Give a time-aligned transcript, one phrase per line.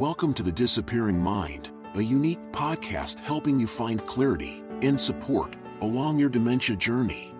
[0.00, 6.18] Welcome to The Disappearing Mind, a unique podcast helping you find clarity and support along
[6.18, 7.34] your dementia journey.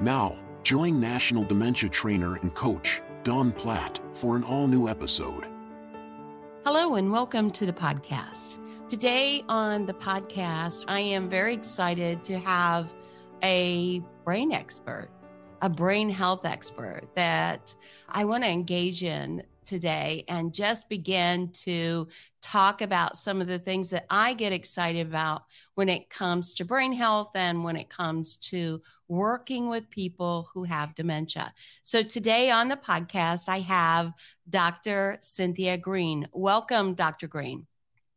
[0.00, 5.48] Now, join National Dementia Trainer and Coach Dawn Platt for an all new episode.
[6.62, 8.58] Hello, and welcome to the podcast.
[8.86, 12.92] Today on the podcast, I am very excited to have
[13.42, 15.08] a brain expert,
[15.62, 17.74] a brain health expert that
[18.10, 22.08] I want to engage in today and just begin to
[22.42, 25.44] talk about some of the things that I get excited about
[25.74, 30.64] when it comes to brain health and when it comes to working with people who
[30.64, 31.52] have dementia.
[31.82, 34.12] So today on the podcast, I have
[34.48, 35.18] Dr.
[35.20, 36.28] Cynthia Green.
[36.32, 37.28] Welcome, Dr.
[37.28, 37.66] Green.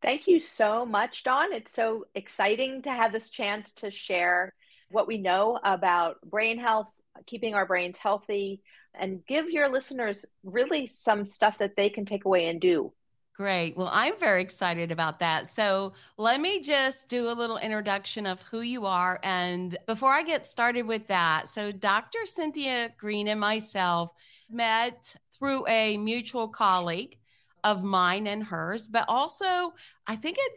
[0.02, 1.54] Thank you so much, Dawn.
[1.54, 4.54] It's so exciting to have this chance to share
[4.90, 6.94] what we know about brain health,
[7.26, 8.62] keeping our brains healthy,
[9.00, 12.92] and give your listeners really some stuff that they can take away and do.
[13.34, 13.78] Great.
[13.78, 15.48] Well, I'm very excited about that.
[15.48, 19.20] So, let me just do a little introduction of who you are.
[19.22, 22.20] And before I get started with that, so Dr.
[22.26, 24.10] Cynthia Green and myself
[24.50, 27.18] met through a mutual colleague
[27.64, 29.74] of mine and hers, but also
[30.08, 30.54] I think it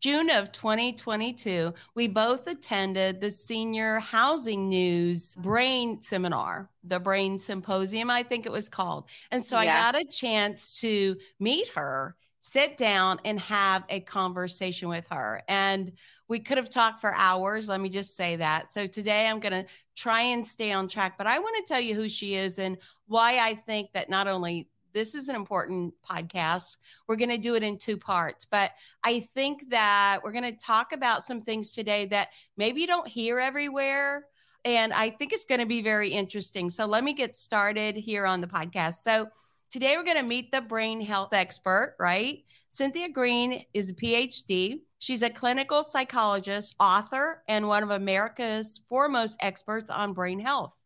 [0.00, 8.10] June of 2022, we both attended the Senior Housing News Brain Seminar, the Brain Symposium,
[8.10, 9.08] I think it was called.
[9.30, 9.88] And so yeah.
[9.88, 15.42] I got a chance to meet her, sit down, and have a conversation with her.
[15.48, 15.92] And
[16.28, 17.68] we could have talked for hours.
[17.68, 18.70] Let me just say that.
[18.70, 21.80] So today I'm going to try and stay on track, but I want to tell
[21.80, 25.92] you who she is and why I think that not only this is an important
[26.10, 26.78] podcast.
[27.06, 28.70] We're going to do it in two parts, but
[29.04, 33.06] I think that we're going to talk about some things today that maybe you don't
[33.06, 34.24] hear everywhere.
[34.64, 36.70] And I think it's going to be very interesting.
[36.70, 38.94] So let me get started here on the podcast.
[38.94, 39.28] So
[39.70, 42.38] today we're going to meet the brain health expert, right?
[42.70, 44.80] Cynthia Green is a PhD.
[44.98, 50.80] She's a clinical psychologist, author, and one of America's foremost experts on brain health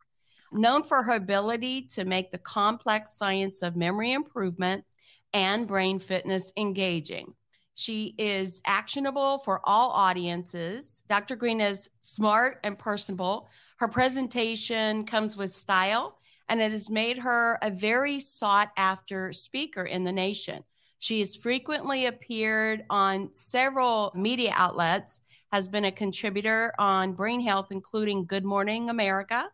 [0.52, 4.84] known for her ability to make the complex science of memory improvement
[5.32, 7.34] and brain fitness engaging.
[7.74, 11.02] She is actionable for all audiences.
[11.08, 11.36] Dr.
[11.36, 13.48] Green is smart and personable.
[13.78, 16.18] Her presentation comes with style,
[16.48, 20.62] and it has made her a very sought after speaker in the nation.
[20.98, 27.68] She has frequently appeared on several media outlets, has been a contributor on brain health,
[27.70, 29.48] including Good Morning America,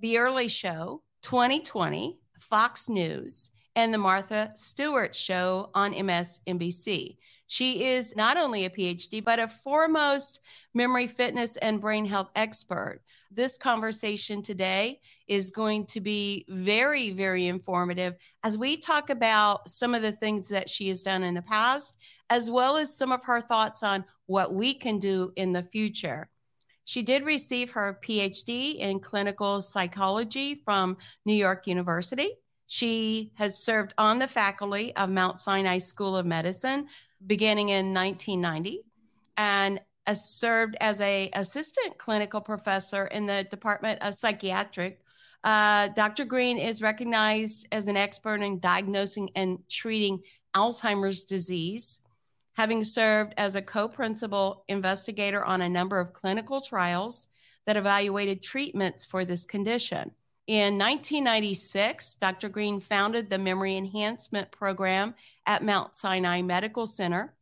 [0.00, 7.18] the Early Show, 2020, Fox News, and The Martha Stewart Show on MSNBC.
[7.46, 10.40] She is not only a PhD, but a foremost
[10.72, 13.02] memory fitness and brain health expert.
[13.30, 19.94] This conversation today is going to be very, very informative as we talk about some
[19.94, 21.96] of the things that she has done in the past,
[22.30, 26.30] as well as some of her thoughts on what we can do in the future.
[26.90, 32.32] She did receive her PhD in clinical psychology from New York University.
[32.66, 36.88] She has served on the faculty of Mount Sinai School of Medicine
[37.24, 38.82] beginning in 1990
[39.36, 39.80] and
[40.14, 44.98] served as a assistant clinical professor in the Department of Psychiatric.
[45.44, 46.24] Uh, Dr.
[46.24, 50.18] Green is recognized as an expert in diagnosing and treating
[50.56, 52.00] Alzheimer's disease
[52.60, 57.26] having served as a co principal investigator on a number of clinical trials
[57.64, 60.10] that evaluated treatments for this condition.
[60.46, 62.50] In 1996, Dr.
[62.50, 65.14] Green founded the Memory Enhancement Program
[65.46, 67.32] at Mount Sinai Medical Center.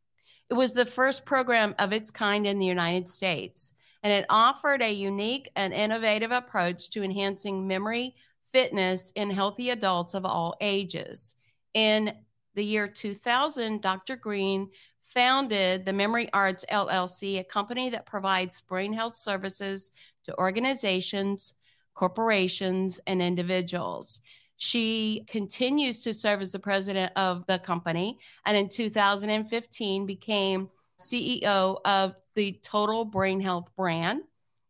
[0.51, 3.73] It was the first program of its kind in the United States,
[4.05, 8.15] and it offered a unique and innovative approach to enhancing memory
[8.53, 11.35] fitness in healthy adults of all ages.
[11.75, 12.13] In
[12.55, 14.15] the year 2000, Dr.
[14.17, 14.71] Green
[15.15, 19.91] founded the Memory Arts LLC, a company that provides brain health services
[20.25, 21.55] to organizations,
[21.95, 24.21] corporations, and individuals.
[24.57, 30.69] She continues to serve as the president of the company and in 2015 became
[31.01, 34.23] CEO of the Total Brain Health brand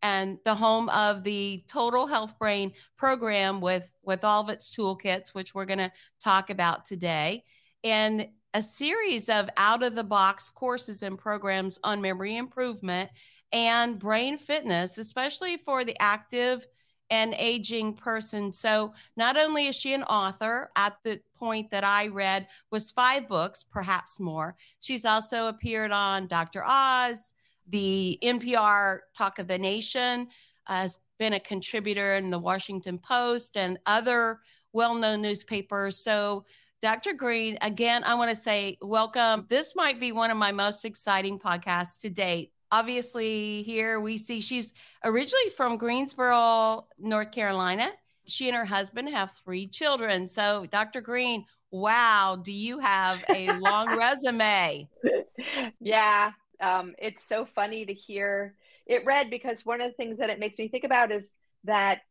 [0.02, 5.28] and the home of the Total Health Brain program with with all of its toolkits
[5.34, 5.92] which we're going to
[6.22, 7.44] talk about today.
[7.82, 13.10] And a series of out of the box courses and programs on memory improvement
[13.52, 16.66] and brain fitness, especially for the active
[17.10, 18.52] and aging person.
[18.52, 23.28] So not only is she an author at the point that I read was five
[23.28, 24.56] books, perhaps more.
[24.80, 26.62] She's also appeared on Dr.
[26.66, 27.32] Oz,
[27.66, 30.28] the NPR Talk of the Nation,
[30.66, 34.40] has been a contributor in the Washington Post and other
[34.74, 35.96] well-known newspapers.
[35.96, 36.44] So
[36.80, 37.12] Dr.
[37.12, 39.46] Green, again, I want to say welcome.
[39.48, 42.52] This might be one of my most exciting podcasts to date.
[42.70, 44.72] Obviously, here we see she's
[45.04, 47.90] originally from Greensboro, North Carolina.
[48.26, 50.28] She and her husband have three children.
[50.28, 51.00] So, Dr.
[51.00, 54.88] Green, wow, do you have a long resume?
[55.80, 56.30] Yeah,
[56.60, 58.54] um, it's so funny to hear
[58.86, 61.32] it read because one of the things that it makes me think about is
[61.64, 62.02] that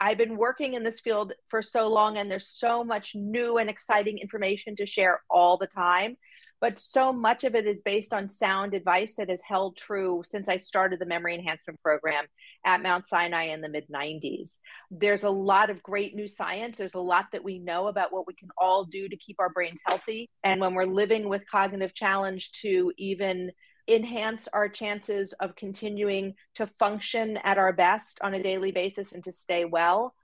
[0.00, 3.68] I've been working in this field for so long and there's so much new and
[3.68, 6.16] exciting information to share all the time.
[6.60, 10.48] But so much of it is based on sound advice that has held true since
[10.48, 12.24] I started the memory enhancement program
[12.64, 14.60] at Mount Sinai in the mid 90s.
[14.90, 16.78] There's a lot of great new science.
[16.78, 19.50] There's a lot that we know about what we can all do to keep our
[19.50, 20.30] brains healthy.
[20.42, 23.50] And when we're living with cognitive challenge, to even
[23.88, 29.22] enhance our chances of continuing to function at our best on a daily basis and
[29.24, 30.14] to stay well.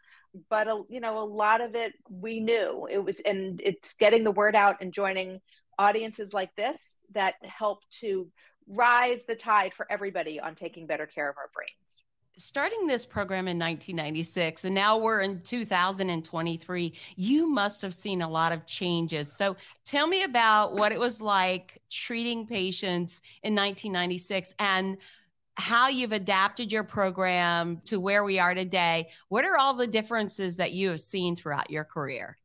[0.48, 2.86] But a, you know a lot of it we knew.
[2.90, 5.40] It was and it's getting the word out and joining
[5.78, 8.28] audiences like this that help to
[8.68, 11.79] rise the tide for everybody on taking better care of our brains
[12.40, 18.28] starting this program in 1996 and now we're in 2023 you must have seen a
[18.28, 19.32] lot of changes.
[19.36, 24.96] So tell me about what it was like treating patients in 1996 and
[25.56, 29.10] how you've adapted your program to where we are today.
[29.28, 32.38] What are all the differences that you have seen throughout your career?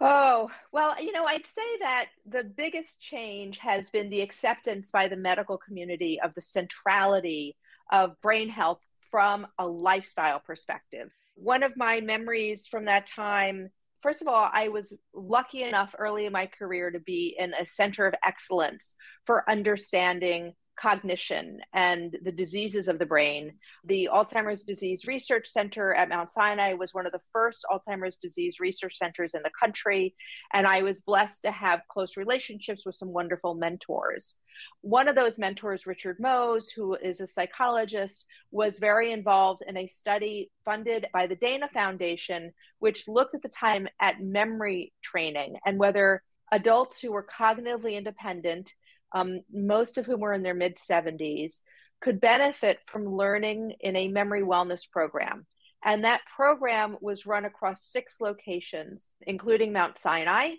[0.00, 5.08] Oh, well, you know, I'd say that the biggest change has been the acceptance by
[5.08, 7.56] the medical community of the centrality
[7.90, 8.80] of brain health
[9.10, 11.10] from a lifestyle perspective.
[11.34, 13.70] One of my memories from that time,
[14.02, 17.66] first of all, I was lucky enough early in my career to be in a
[17.66, 18.94] center of excellence
[19.24, 23.54] for understanding cognition and the diseases of the brain.
[23.84, 28.60] The Alzheimer's Disease Research Center at Mount Sinai was one of the first Alzheimer's disease
[28.60, 30.14] research centers in the country.
[30.52, 34.36] And I was blessed to have close relationships with some wonderful mentors.
[34.80, 39.86] One of those mentors, Richard Mohs, who is a psychologist, was very involved in a
[39.86, 45.78] study funded by the Dana Foundation, which looked at the time at memory training and
[45.78, 46.22] whether
[46.52, 48.74] adults who were cognitively independent
[49.12, 51.60] um, most of whom were in their mid 70s,
[52.00, 55.46] could benefit from learning in a memory wellness program.
[55.84, 60.52] And that program was run across six locations, including Mount Sinai.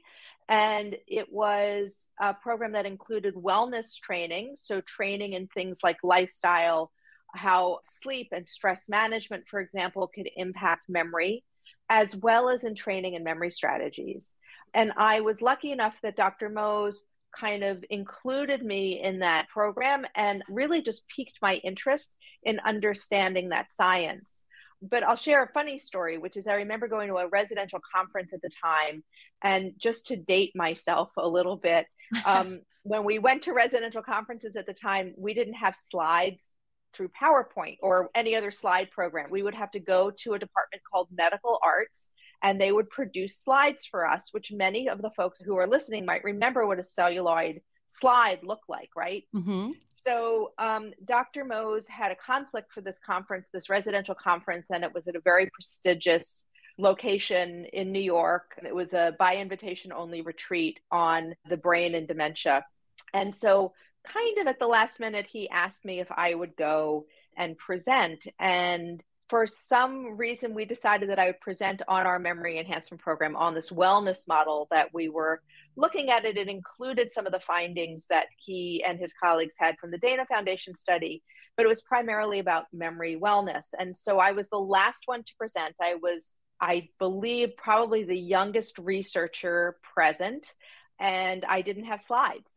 [0.50, 6.92] And it was a program that included wellness training, so training in things like lifestyle,
[7.36, 11.44] how sleep and stress management, for example, could impact memory,
[11.88, 14.36] as well as in training and memory strategies.
[14.74, 16.50] And I was lucky enough that Dr.
[16.50, 16.96] Mohs
[17.38, 23.50] kind of included me in that program and really just piqued my interest in understanding
[23.50, 24.44] that science.
[24.82, 28.34] But I'll share a funny story, which is I remember going to a residential conference
[28.34, 29.04] at the time,
[29.42, 31.86] and just to date myself a little bit,
[32.26, 36.50] um, when we went to residential conferences at the time, we didn't have slides
[36.94, 39.30] through PowerPoint or any other slide program.
[39.30, 42.12] We would have to go to a department called Medical Arts
[42.42, 46.06] and they would produce slides for us, which many of the folks who are listening
[46.06, 49.26] might remember what a celluloid slide look like, right?
[49.36, 49.72] Mm-hmm.
[50.08, 51.44] So, um, Dr.
[51.44, 55.20] Mohs had a conflict for this conference, this residential conference, and it was at a
[55.20, 56.46] very prestigious
[56.78, 58.58] location in New York.
[58.64, 62.66] It was a by invitation only retreat on the brain and dementia.
[63.14, 63.74] And so,
[64.06, 68.28] kind of at the last minute, he asked me if I would go and present.
[68.40, 73.36] And for some reason, we decided that I would present on our memory enhancement program
[73.36, 75.42] on this wellness model that we were
[75.76, 76.26] looking at.
[76.26, 80.00] It, it included some of the findings that he and his colleagues had from the
[80.00, 81.22] Dana Foundation study,
[81.56, 83.68] but it was primarily about memory wellness.
[83.78, 85.76] And so I was the last one to present.
[85.80, 90.56] I was, I believe, probably the youngest researcher present,
[91.00, 92.52] and I didn't have slides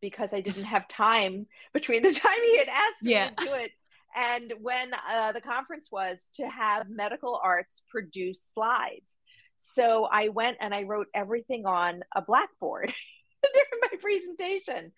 [0.00, 3.30] because I didn't have time between the time he had asked me yeah.
[3.30, 3.72] to do it
[4.16, 9.12] and when uh, the conference was to have medical arts produce slides.
[9.58, 12.92] So I went and I wrote everything on a blackboard
[13.54, 14.92] during my presentation.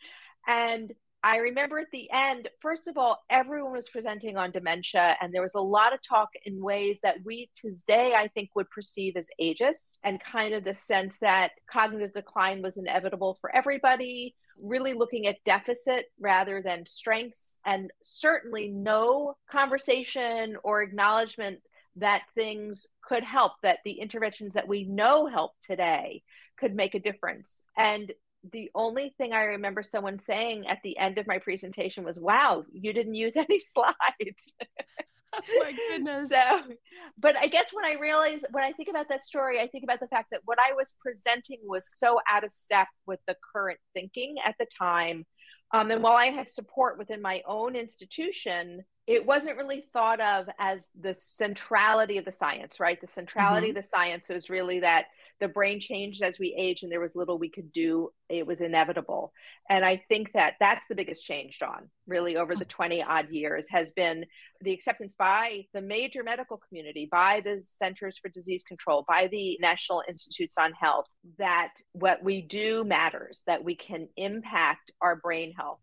[0.47, 0.92] And
[1.25, 5.40] I remember at the end, first of all, everyone was presenting on dementia, and there
[5.40, 9.31] was a lot of talk in ways that we today, I think, would perceive as
[9.40, 15.26] ageist, and kind of the sense that cognitive decline was inevitable for everybody, really looking
[15.26, 21.59] at deficit rather than strengths, and certainly no conversation or acknowledgement
[21.97, 26.23] that things could help, that the interventions that we know help today
[26.59, 27.62] could make a difference.
[27.78, 28.12] And
[28.52, 32.64] the only thing I remember someone saying at the end of my presentation was, Wow,
[32.72, 34.54] you didn't use any slides.
[35.34, 36.30] oh my goodness.
[36.30, 36.60] So,
[37.18, 40.00] but I guess when I realize, when I think about that story, I think about
[40.00, 43.78] the fact that what I was presenting was so out of step with the current
[43.94, 45.24] thinking at the time.
[45.72, 50.49] Um, and while I had support within my own institution, it wasn't really thought of
[50.58, 53.00] as the centrality of the science, right?
[53.00, 53.76] The centrality mm-hmm.
[53.76, 55.06] of the science was really that
[55.40, 58.61] the brain changed as we age and there was little we could do it was
[58.61, 59.32] inevitable
[59.68, 63.66] and i think that that's the biggest change Dawn, really over the 20 odd years
[63.68, 64.25] has been
[64.61, 69.58] the acceptance by the major medical community by the centers for disease control by the
[69.61, 71.06] national institutes on health
[71.38, 75.80] that what we do matters that we can impact our brain health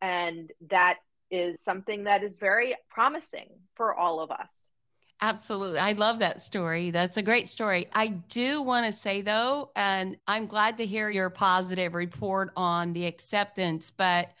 [0.00, 0.98] and that
[1.32, 4.68] is something that is very promising for all of us
[5.24, 5.78] Absolutely.
[5.78, 6.90] I love that story.
[6.90, 7.86] That's a great story.
[7.92, 12.92] I do want to say, though, and I'm glad to hear your positive report on
[12.92, 14.32] the acceptance, but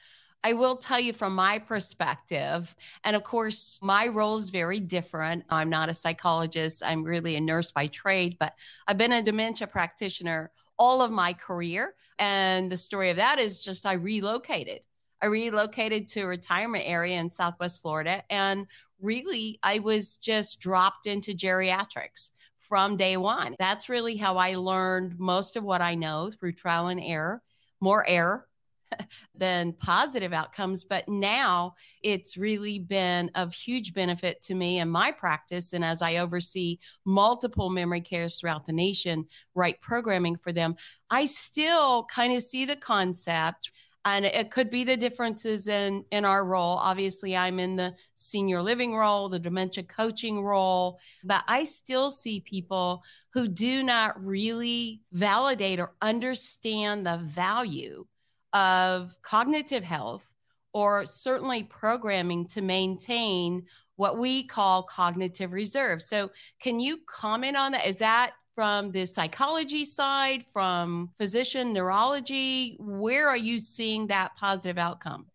[0.42, 5.44] I will tell you from my perspective, and of course, my role is very different.
[5.48, 8.52] I'm not a psychologist, I'm really a nurse by trade, but
[8.88, 11.94] I've been a dementia practitioner all of my career.
[12.18, 14.80] And the story of that is just I relocated.
[15.22, 18.66] I relocated to a retirement area in Southwest Florida and
[19.02, 23.54] really, I was just dropped into geriatrics from day one.
[23.58, 27.42] That's really how I learned most of what I know through trial and error,
[27.80, 28.46] more error
[29.34, 30.84] than positive outcomes.
[30.84, 35.72] But now it's really been of huge benefit to me and my practice.
[35.72, 40.76] And as I oversee multiple memory cares throughout the nation, write programming for them,
[41.10, 43.72] I still kind of see the concept
[44.04, 46.78] and it could be the differences in in our role.
[46.78, 52.40] Obviously i'm in the senior living role the dementia coaching role but i still see
[52.40, 58.04] people who do not really validate or understand the value
[58.52, 60.34] of cognitive health
[60.72, 63.64] or certainly programming to maintain
[63.96, 66.02] what we call cognitive reserve.
[66.02, 66.30] So
[66.60, 67.86] can you comment on that?
[67.86, 72.76] Is that from the psychology side, from physician neurology?
[72.78, 75.26] Where are you seeing that positive outcome?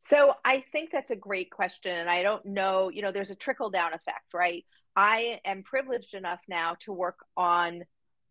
[0.00, 1.92] So I think that's a great question.
[1.94, 4.64] And I don't know, you know, there's a trickle down effect, right?
[4.96, 7.84] I am privileged enough now to work on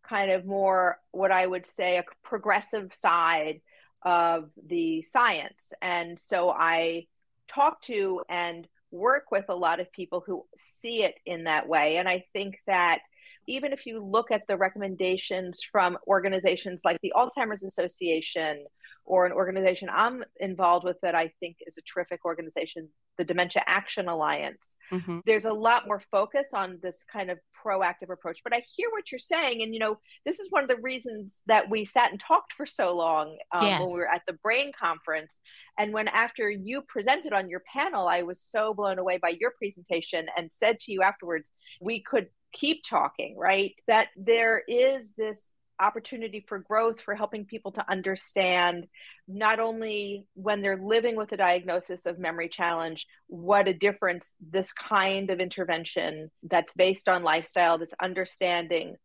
[0.04, 3.62] kind of more what I would say a progressive side
[4.02, 5.74] of the science.
[5.82, 7.06] And so I
[7.48, 11.98] talk to and work with a lot of people who see it in that way.
[11.98, 13.02] And I think that
[13.50, 18.66] even if you look at the recommendations from organizations like the Alzheimer's Association
[19.06, 23.64] or an organization I'm involved with that I think is a terrific organization, the Dementia
[23.66, 25.20] Action Alliance, mm-hmm.
[25.26, 28.40] there's a lot more focus on this kind of proactive approach.
[28.44, 29.64] But I hear what you're saying.
[29.64, 32.68] And, you know, this is one of the reasons that we sat and talked for
[32.68, 33.82] so long um, yes.
[33.82, 35.40] when we were at the Brain Conference.
[35.78, 39.54] And when after you presented on your panel, I was so blown away by your
[39.58, 41.52] presentation and said to you afterwards,
[41.82, 43.76] we could keep talking, right?
[43.88, 48.86] That there is this opportunity for growth for helping people to understand
[49.28, 54.74] not only when they're living with a diagnosis of memory challenge what a difference this
[54.74, 58.96] kind of intervention that's based on lifestyle this understanding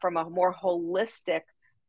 [0.00, 1.42] from a more holistic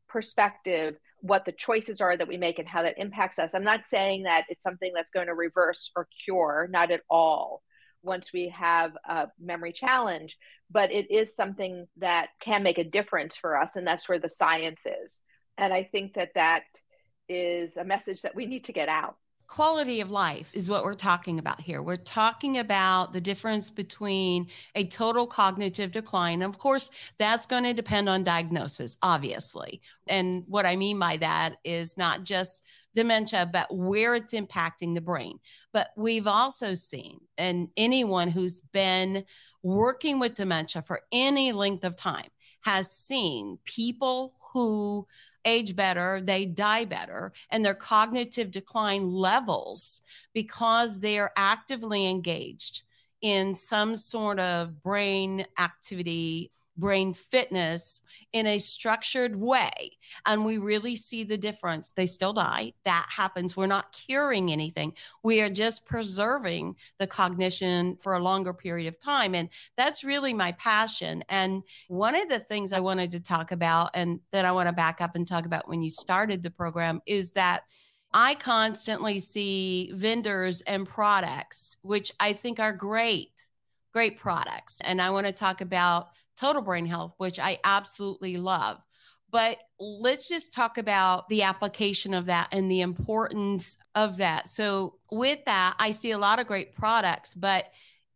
[0.08, 3.86] perspective what the choices are that we make and how that impacts us i'm not
[3.86, 7.64] saying that it's something that's going to reverse or cure not at all
[8.06, 10.38] once we have a memory challenge,
[10.72, 13.76] but it is something that can make a difference for us.
[13.76, 15.22] And that's where the science is.
[15.58, 16.64] And I think that that
[17.28, 19.16] is a message that we need to get out.
[19.48, 21.82] Quality of life is what we're talking about here.
[21.82, 26.42] We're talking about the difference between a total cognitive decline.
[26.42, 29.82] And Of course, that's going to depend on diagnosis, obviously.
[30.08, 32.64] And what I mean by that is not just
[32.96, 35.40] dementia, but where it's impacting the brain.
[35.72, 39.26] But we've also seen, and anyone who's been
[39.62, 42.30] working with dementia for any length of time
[42.62, 45.06] has seen people who
[45.46, 50.02] age better, they die better, and their cognitive decline levels
[50.34, 52.84] because they are actively engaged
[53.22, 58.02] in some sort of brain activity brain fitness
[58.34, 59.98] in a structured way.
[60.26, 61.92] And we really see the difference.
[61.92, 62.74] They still die.
[62.84, 63.56] That happens.
[63.56, 64.94] We're not curing anything.
[65.24, 69.36] We are just preserving the cognition for a longer period of time.
[69.36, 71.24] And that's really my passion.
[71.30, 74.74] And one of the things I wanted to talk about, and that I want to
[74.74, 77.64] back up and talk about when you started the program, is that.
[78.18, 83.48] I constantly see vendors and products, which I think are great,
[83.92, 84.80] great products.
[84.80, 88.78] And I want to talk about total brain health, which I absolutely love.
[89.32, 94.48] But let's just talk about the application of that and the importance of that.
[94.48, 97.66] So, with that, I see a lot of great products, but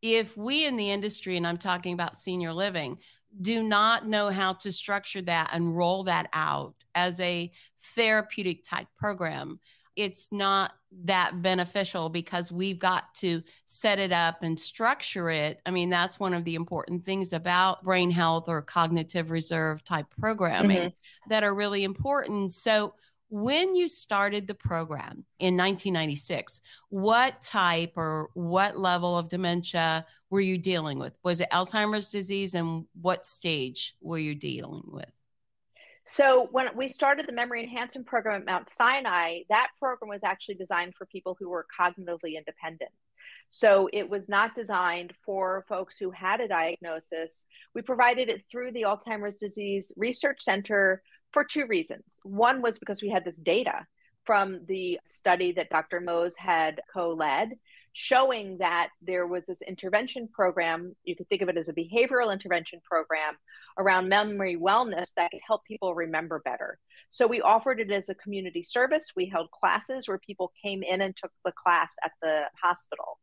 [0.01, 2.99] if we in the industry, and I'm talking about senior living,
[3.41, 7.51] do not know how to structure that and roll that out as a
[7.95, 9.59] therapeutic type program,
[9.95, 10.73] it's not
[11.05, 15.61] that beneficial because we've got to set it up and structure it.
[15.65, 20.07] I mean, that's one of the important things about brain health or cognitive reserve type
[20.19, 21.29] programming mm-hmm.
[21.29, 22.53] that are really important.
[22.53, 22.95] So,
[23.31, 30.41] when you started the program in 1996, what type or what level of dementia were
[30.41, 31.13] you dealing with?
[31.23, 35.18] Was it Alzheimer's disease and what stage were you dealing with?
[36.11, 40.55] So when we started the memory enhancement program at Mount Sinai, that program was actually
[40.55, 42.89] designed for people who were cognitively independent.
[43.49, 47.45] So it was not designed for folks who had a diagnosis.
[47.75, 52.19] We provided it through the Alzheimer's Disease Research Center for two reasons.
[52.23, 53.85] One was because we had this data
[54.25, 56.01] from the study that Dr.
[56.01, 57.51] Mohs had co led,
[57.93, 60.95] showing that there was this intervention program.
[61.03, 63.35] You could think of it as a behavioral intervention program
[63.77, 66.77] around memory wellness that could help people remember better.
[67.09, 69.13] So we offered it as a community service.
[69.15, 73.19] We held classes where people came in and took the class at the hospital.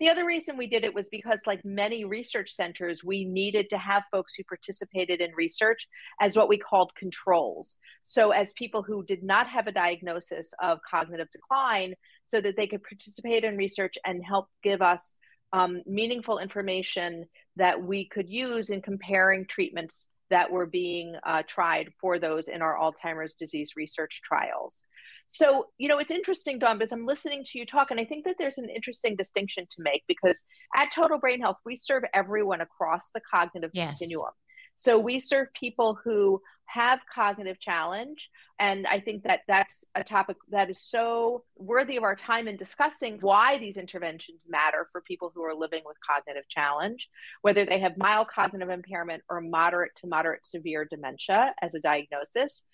[0.00, 3.78] The other reason we did it was because, like many research centers, we needed to
[3.78, 5.88] have folks who participated in research
[6.20, 7.76] as what we called controls.
[8.02, 11.94] So, as people who did not have a diagnosis of cognitive decline,
[12.28, 15.16] so that they could participate in research and help give us
[15.52, 17.24] um, meaningful information
[17.56, 22.60] that we could use in comparing treatments that were being uh, tried for those in
[22.60, 24.84] our Alzheimer's disease research trials.
[25.28, 28.26] So, you know, it's interesting, Dawn, because I'm listening to you talk, and I think
[28.26, 32.60] that there's an interesting distinction to make because at Total Brain Health, we serve everyone
[32.60, 33.98] across the cognitive yes.
[33.98, 34.32] continuum.
[34.78, 38.30] So we serve people who have cognitive challenge.
[38.60, 42.56] And I think that that's a topic that is so worthy of our time in
[42.56, 47.08] discussing why these interventions matter for people who are living with cognitive challenge,
[47.40, 52.64] whether they have mild cognitive impairment or moderate to moderate severe dementia as a diagnosis.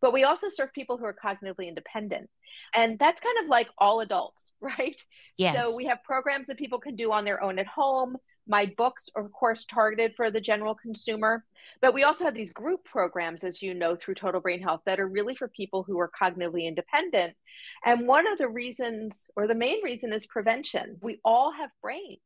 [0.00, 2.30] But we also serve people who are cognitively independent.
[2.74, 5.00] And that's kind of like all adults, right?
[5.36, 5.60] Yes.
[5.60, 8.16] So we have programs that people can do on their own at home.
[8.46, 11.44] My books are, of course, targeted for the general consumer.
[11.80, 15.00] But we also have these group programs, as you know, through Total Brain Health that
[15.00, 17.34] are really for people who are cognitively independent.
[17.84, 20.96] And one of the reasons, or the main reason, is prevention.
[21.00, 22.20] We all have brains.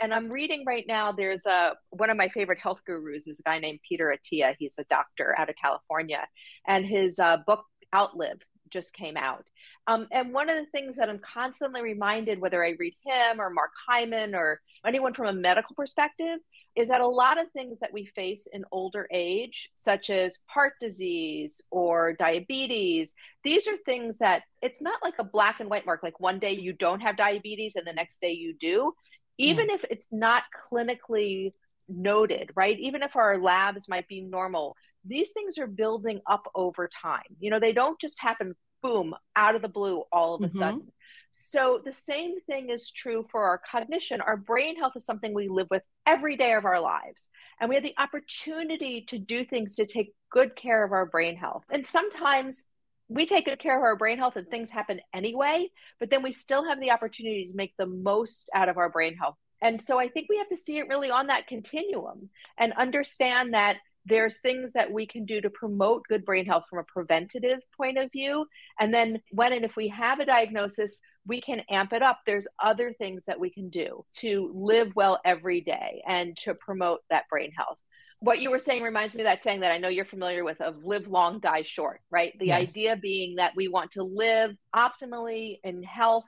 [0.00, 3.42] And I'm reading right now, there's a one of my favorite health gurus is a
[3.42, 4.54] guy named Peter Attia.
[4.58, 6.26] He's a doctor out of California.
[6.66, 8.40] And his uh, book, Outlive,
[8.74, 9.46] just came out.
[9.86, 13.48] Um, and one of the things that I'm constantly reminded, whether I read him or
[13.48, 16.40] Mark Hyman or anyone from a medical perspective,
[16.74, 20.74] is that a lot of things that we face in older age, such as heart
[20.80, 26.02] disease or diabetes, these are things that it's not like a black and white mark,
[26.02, 28.92] like one day you don't have diabetes and the next day you do.
[29.38, 29.76] Even yeah.
[29.76, 31.52] if it's not clinically
[31.88, 32.78] noted, right?
[32.80, 37.22] Even if our labs might be normal, these things are building up over time.
[37.38, 40.58] You know, they don't just happen boom out of the blue all of a mm-hmm.
[40.58, 40.92] sudden.
[41.32, 44.20] So the same thing is true for our cognition.
[44.20, 47.28] Our brain health is something we live with every day of our lives.
[47.58, 51.34] And we have the opportunity to do things to take good care of our brain
[51.34, 51.64] health.
[51.70, 52.66] And sometimes
[53.08, 55.68] we take good care of our brain health and things happen anyway,
[55.98, 59.16] but then we still have the opportunity to make the most out of our brain
[59.16, 59.36] health.
[59.60, 63.54] And so I think we have to see it really on that continuum and understand
[63.54, 67.60] that there's things that we can do to promote good brain health from a preventative
[67.76, 68.46] point of view.
[68.78, 72.20] And then when and if we have a diagnosis, we can amp it up.
[72.26, 77.00] There's other things that we can do to live well every day and to promote
[77.10, 77.78] that brain health.
[78.20, 80.60] What you were saying reminds me of that saying that I know you're familiar with
[80.60, 82.32] of live long, die short, right?
[82.38, 82.70] The yes.
[82.70, 86.24] idea being that we want to live optimally in health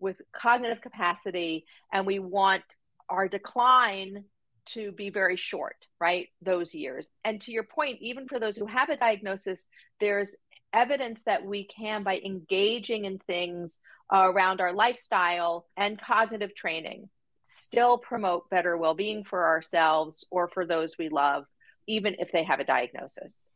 [0.00, 2.62] with cognitive capacity and we want
[3.08, 4.24] our decline
[4.66, 6.28] to be very short, right?
[6.42, 7.08] Those years.
[7.24, 9.68] And to your point, even for those who have a diagnosis,
[10.00, 10.34] there's
[10.72, 13.78] evidence that we can, by engaging in things
[14.12, 17.08] uh, around our lifestyle and cognitive training,
[17.44, 21.44] still promote better well being for ourselves or for those we love,
[21.86, 23.50] even if they have a diagnosis.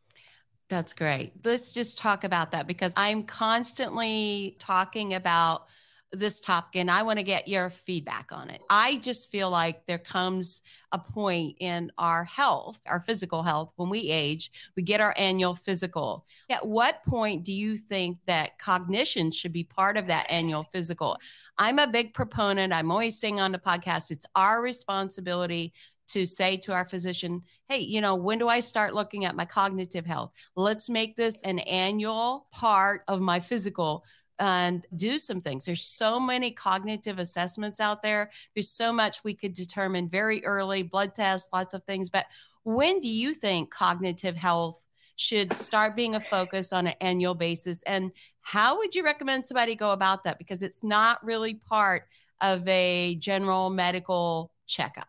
[0.69, 1.33] That's great.
[1.45, 5.67] Let's just talk about that because I'm constantly talking about
[6.13, 8.61] this topic and I want to get your feedback on it.
[8.71, 13.91] I just feel like there comes a point in our health, our physical health, when
[13.91, 16.25] we age, we get our annual physical.
[16.49, 21.19] At what point do you think that cognition should be part of that annual physical?
[21.59, 22.73] I'm a big proponent.
[22.73, 25.75] I'm always saying on the podcast, it's our responsibility
[26.09, 29.45] to say to our physician, hey, you know, when do I start looking at my
[29.45, 30.33] cognitive health?
[30.57, 34.05] Let's make this an annual part of my physical
[34.39, 35.65] and do some things.
[35.65, 38.31] There's so many cognitive assessments out there.
[38.55, 42.11] There's so much we could determine very early, blood tests, lots of things.
[42.11, 42.27] But
[42.63, 44.85] when do you think cognitive health
[45.17, 47.83] should start being a focus on an annual basis?
[47.85, 50.39] And how would you recommend somebody go about that?
[50.39, 52.05] Because it's not really part
[52.41, 55.09] of a general medical checkup.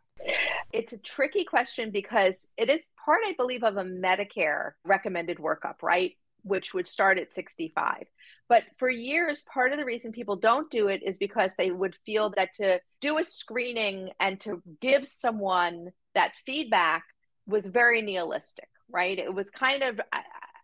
[0.72, 5.82] It's a tricky question because it is part, I believe, of a Medicare recommended workup,
[5.82, 6.16] right?
[6.44, 8.06] Which would start at 65.
[8.50, 11.96] But for years, part of the reason people don't do it is because they would
[12.04, 17.04] feel that to do a screening and to give someone that feedback
[17.46, 19.18] was very nihilistic, right?
[19.20, 20.02] It was kind of,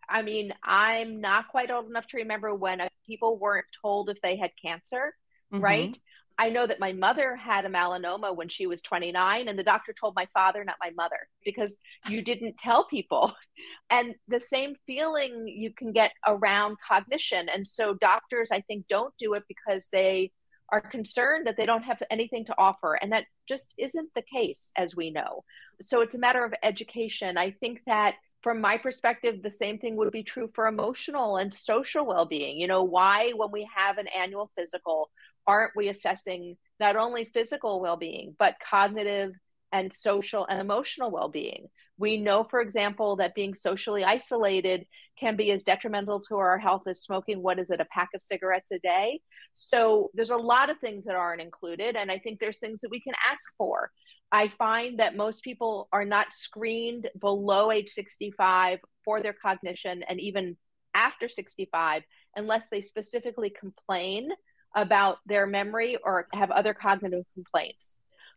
[0.08, 4.34] I, mean, I'm not quite old enough to remember when people weren't told if they
[4.34, 5.14] had cancer,
[5.52, 5.62] mm-hmm.
[5.62, 6.00] right?
[6.38, 9.94] I know that my mother had a melanoma when she was 29, and the doctor
[9.94, 11.76] told my father, not my mother, because
[12.08, 13.34] you didn't tell people.
[13.88, 17.48] And the same feeling you can get around cognition.
[17.48, 20.32] And so doctors, I think, don't do it because they
[20.70, 22.94] are concerned that they don't have anything to offer.
[22.94, 25.44] And that just isn't the case, as we know.
[25.80, 27.38] So it's a matter of education.
[27.38, 31.52] I think that from my perspective, the same thing would be true for emotional and
[31.52, 32.58] social well being.
[32.58, 35.10] You know, why, when we have an annual physical,
[35.46, 39.32] aren't we assessing not only physical well being, but cognitive
[39.72, 41.66] and social and emotional well being?
[41.98, 44.86] We know, for example, that being socially isolated
[45.18, 47.42] can be as detrimental to our health as smoking.
[47.42, 49.20] What is it, a pack of cigarettes a day?
[49.54, 51.96] So there's a lot of things that aren't included.
[51.96, 53.90] And I think there's things that we can ask for.
[54.30, 60.20] I find that most people are not screened below age 65 for their cognition and
[60.20, 60.56] even
[60.94, 62.02] after 65
[62.34, 64.30] unless they specifically complain
[64.76, 67.94] about their memory or have other cognitive complaints.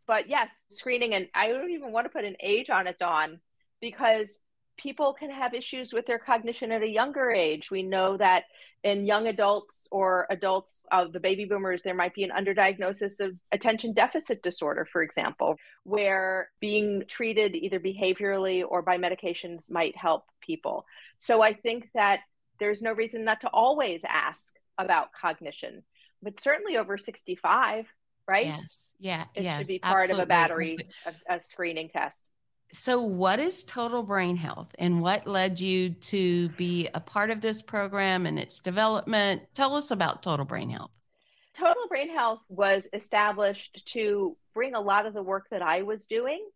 [0.07, 3.39] But yes, screening, and I don't even want to put an age on it, Dawn,
[3.81, 4.39] because
[4.77, 7.69] people can have issues with their cognition at a younger age.
[7.69, 8.45] We know that
[8.83, 13.35] in young adults or adults of the baby boomers, there might be an underdiagnosis of
[13.51, 20.23] attention deficit disorder, for example, where being treated either behaviorally or by medications might help
[20.41, 20.85] people.
[21.19, 22.21] So I think that
[22.59, 25.83] there's no reason not to always ask about cognition
[26.21, 27.85] but certainly over 65,
[28.27, 28.45] right?
[28.45, 28.91] Yes.
[28.99, 29.25] Yeah.
[29.35, 30.21] It yes, should be part absolutely.
[30.21, 32.25] of a battery, a, a screening test.
[32.71, 37.41] So, what is Total Brain Health and what led you to be a part of
[37.41, 39.41] this program and its development?
[39.55, 40.91] Tell us about Total Brain Health.
[41.57, 46.05] Total Brain Health was established to bring a lot of the work that I was
[46.05, 46.47] doing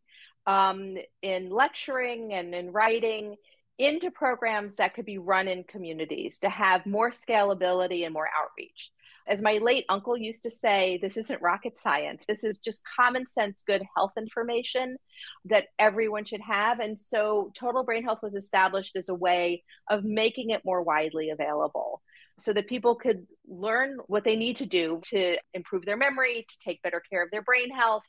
[0.45, 3.35] um, in lecturing and in writing
[3.79, 8.91] into programs that could be run in communities to have more scalability and more outreach.
[9.27, 12.25] As my late uncle used to say, this isn't rocket science.
[12.27, 14.97] This is just common sense, good health information
[15.45, 16.79] that everyone should have.
[16.79, 21.29] And so, Total Brain Health was established as a way of making it more widely
[21.29, 22.01] available
[22.39, 26.59] so that people could learn what they need to do to improve their memory, to
[26.59, 28.03] take better care of their brain health.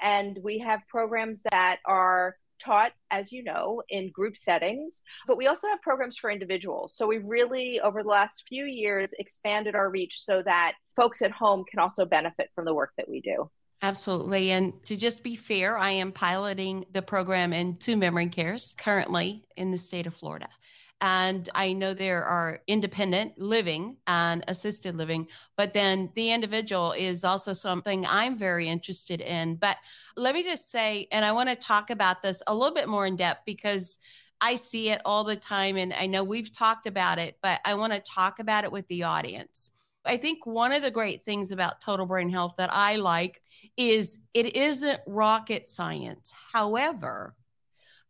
[0.00, 5.46] And we have programs that are taught, as you know, in group settings, but we
[5.46, 6.96] also have programs for individuals.
[6.96, 11.30] So we really, over the last few years, expanded our reach so that folks at
[11.30, 13.50] home can also benefit from the work that we do.
[13.82, 14.50] Absolutely.
[14.50, 19.44] And to just be fair, I am piloting the program in two memory cares currently
[19.56, 20.48] in the state of Florida.
[21.00, 27.22] And I know there are independent living and assisted living, but then the individual is
[27.22, 29.56] also something I'm very interested in.
[29.56, 29.76] But
[30.16, 33.06] let me just say, and I want to talk about this a little bit more
[33.06, 33.98] in depth because
[34.40, 35.76] I see it all the time.
[35.76, 38.88] And I know we've talked about it, but I want to talk about it with
[38.88, 39.72] the audience.
[40.04, 43.42] I think one of the great things about total brain health that I like
[43.76, 46.32] is it isn't rocket science.
[46.52, 47.34] However,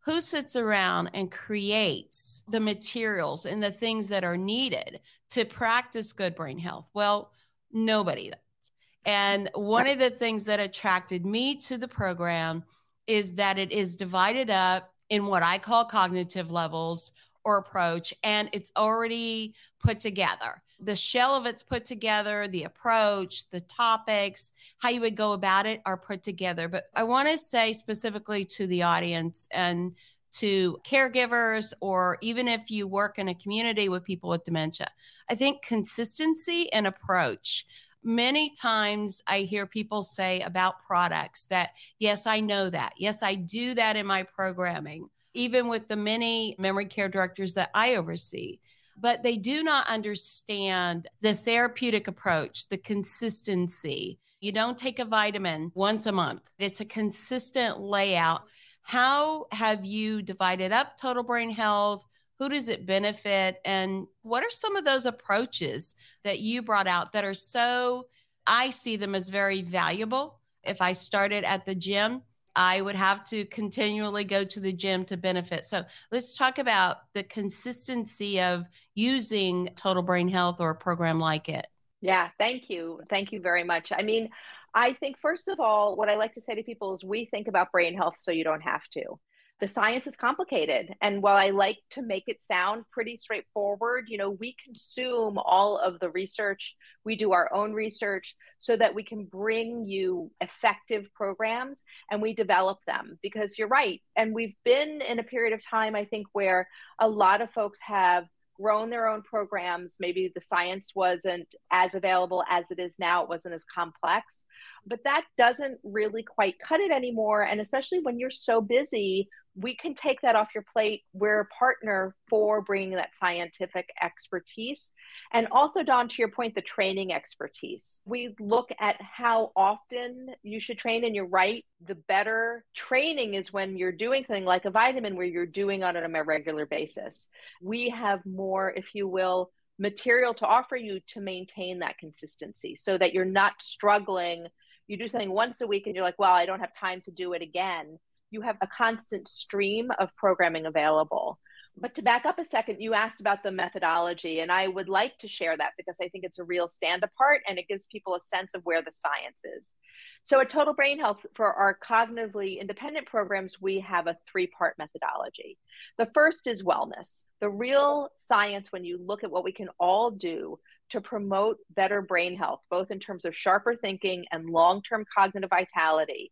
[0.07, 6.13] who sits around and creates the materials and the things that are needed to practice
[6.13, 6.89] good brain health?
[6.93, 7.33] Well,
[7.73, 8.71] nobody does.
[9.05, 12.63] And one of the things that attracted me to the program
[13.05, 17.11] is that it is divided up in what I call cognitive levels
[17.43, 23.49] or approach, and it's already put together the shell of it's put together, the approach,
[23.49, 26.67] the topics, how you would go about it are put together.
[26.67, 29.95] But I want to say specifically to the audience and
[30.33, 34.89] to caregivers, or even if you work in a community with people with dementia,
[35.29, 37.65] I think consistency and approach.
[38.03, 42.93] Many times I hear people say about products that, yes, I know that.
[42.97, 47.71] Yes, I do that in my programming, even with the many memory care directors that
[47.73, 48.59] I oversee
[48.97, 54.19] but they do not understand the therapeutic approach, the consistency.
[54.39, 58.43] You don't take a vitamin once a month, it's a consistent layout.
[58.81, 62.05] How have you divided up total brain health?
[62.39, 63.57] Who does it benefit?
[63.65, 68.05] And what are some of those approaches that you brought out that are so,
[68.45, 70.39] I see them as very valuable?
[70.63, 72.21] If I started at the gym,
[72.57, 75.65] I would have to continually go to the gym to benefit.
[75.65, 78.65] So let's talk about the consistency of
[78.95, 81.67] using Total Brain Health or a program like it.
[82.01, 83.01] Yeah, thank you.
[83.09, 83.91] Thank you very much.
[83.95, 84.29] I mean,
[84.73, 87.47] I think, first of all, what I like to say to people is we think
[87.47, 89.19] about brain health so you don't have to
[89.59, 90.93] the science is complicated.
[91.01, 95.77] And while i like to make it sound pretty straightforward you know we consume all
[95.77, 96.75] of the research.
[97.03, 102.33] We do our own research so that we can bring you effective programs and we
[102.33, 103.17] develop them.
[103.21, 104.01] Because you're right.
[104.15, 106.67] And we've been in a period of time i think where
[106.99, 108.25] a lot of folks have
[108.59, 109.97] grown their own programs.
[109.99, 113.23] Maybe the science wasn't as available as it is now.
[113.23, 114.45] It wasn't as complex
[114.87, 119.75] but that doesn't really quite cut it anymore and especially when you're so busy we
[119.75, 121.01] can take that off your plate.
[121.13, 124.91] We're a partner for bringing that scientific expertise.
[125.31, 128.01] And also, Dawn, to your point, the training expertise.
[128.05, 131.65] We look at how often you should train, and you're right.
[131.83, 135.95] The better training is when you're doing something like a vitamin where you're doing it
[135.97, 137.27] on a regular basis.
[137.59, 142.97] We have more, if you will, material to offer you to maintain that consistency so
[142.97, 144.47] that you're not struggling.
[144.87, 147.11] You do something once a week and you're like, well, I don't have time to
[147.11, 147.99] do it again
[148.31, 151.39] you have a constant stream of programming available.
[151.79, 155.15] But to back up a second, you asked about the methodology, and I would like
[155.19, 158.15] to share that because I think it's a real stand apart and it gives people
[158.15, 159.75] a sense of where the science is.
[160.23, 164.73] So, at Total Brain Health, for our cognitively independent programs, we have a three part
[164.79, 165.59] methodology.
[165.99, 170.09] The first is wellness, the real science when you look at what we can all
[170.09, 170.57] do
[170.89, 175.49] to promote better brain health, both in terms of sharper thinking and long term cognitive
[175.49, 176.31] vitality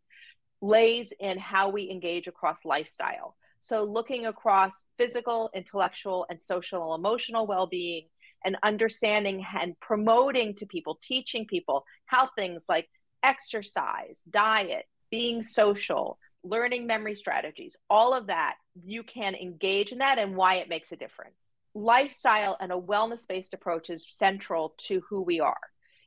[0.61, 3.35] lays in how we engage across lifestyle.
[3.59, 8.07] So, looking across physical, intellectual, and social emotional well being,
[8.45, 12.87] and understanding and promoting to people, teaching people how things like
[13.23, 20.19] exercise, diet, being social, learning memory strategies, all of that, you can engage in that
[20.19, 21.54] and why it makes a difference.
[21.75, 25.57] Lifestyle and a wellness based approach is central to who we are.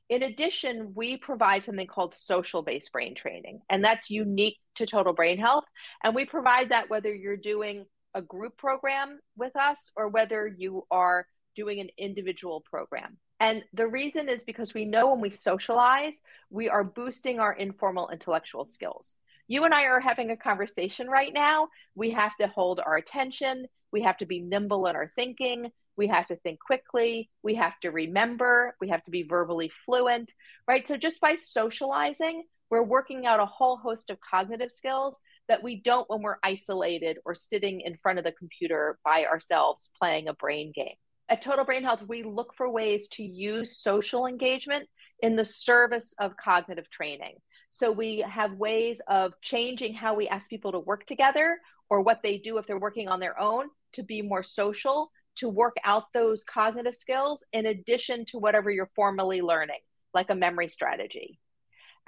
[0.08, 5.12] In addition, we provide something called social based brain training, and that's unique to Total
[5.12, 5.64] Brain Health.
[6.02, 10.86] And we provide that whether you're doing a group program with us or whether you
[10.90, 13.18] are doing an individual program.
[13.38, 18.08] And the reason is because we know when we socialize, we are boosting our informal
[18.08, 19.16] intellectual skills.
[19.48, 21.68] You and I are having a conversation right now.
[21.94, 26.06] We have to hold our attention, we have to be nimble in our thinking, we
[26.08, 30.32] have to think quickly, we have to remember, we have to be verbally fluent,
[30.68, 30.86] right?
[30.86, 35.80] So just by socializing, we're working out a whole host of cognitive skills that we
[35.80, 40.34] don't when we're isolated or sitting in front of the computer by ourselves playing a
[40.34, 40.94] brain game.
[41.30, 44.88] At Total Brain Health, we look for ways to use social engagement
[45.20, 47.36] in the service of cognitive training.
[47.78, 52.24] So we have ways of changing how we ask people to work together or what
[52.24, 56.12] they do if they're working on their own to be more social to work out
[56.12, 59.78] those cognitive skills in addition to whatever you're formally learning,
[60.12, 61.38] like a memory strategy.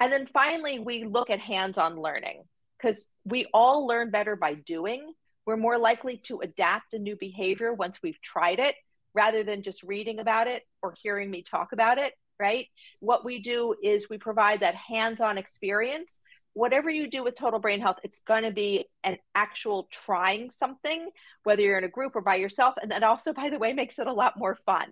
[0.00, 2.42] And then finally, we look at hands on learning
[2.76, 5.12] because we all learn better by doing.
[5.46, 8.74] We're more likely to adapt a new behavior once we've tried it
[9.14, 12.66] rather than just reading about it or hearing me talk about it, right?
[13.00, 16.18] What we do is we provide that hands on experience
[16.52, 21.08] whatever you do with total brain health it's going to be an actual trying something
[21.44, 23.98] whether you're in a group or by yourself and that also by the way makes
[23.98, 24.88] it a lot more fun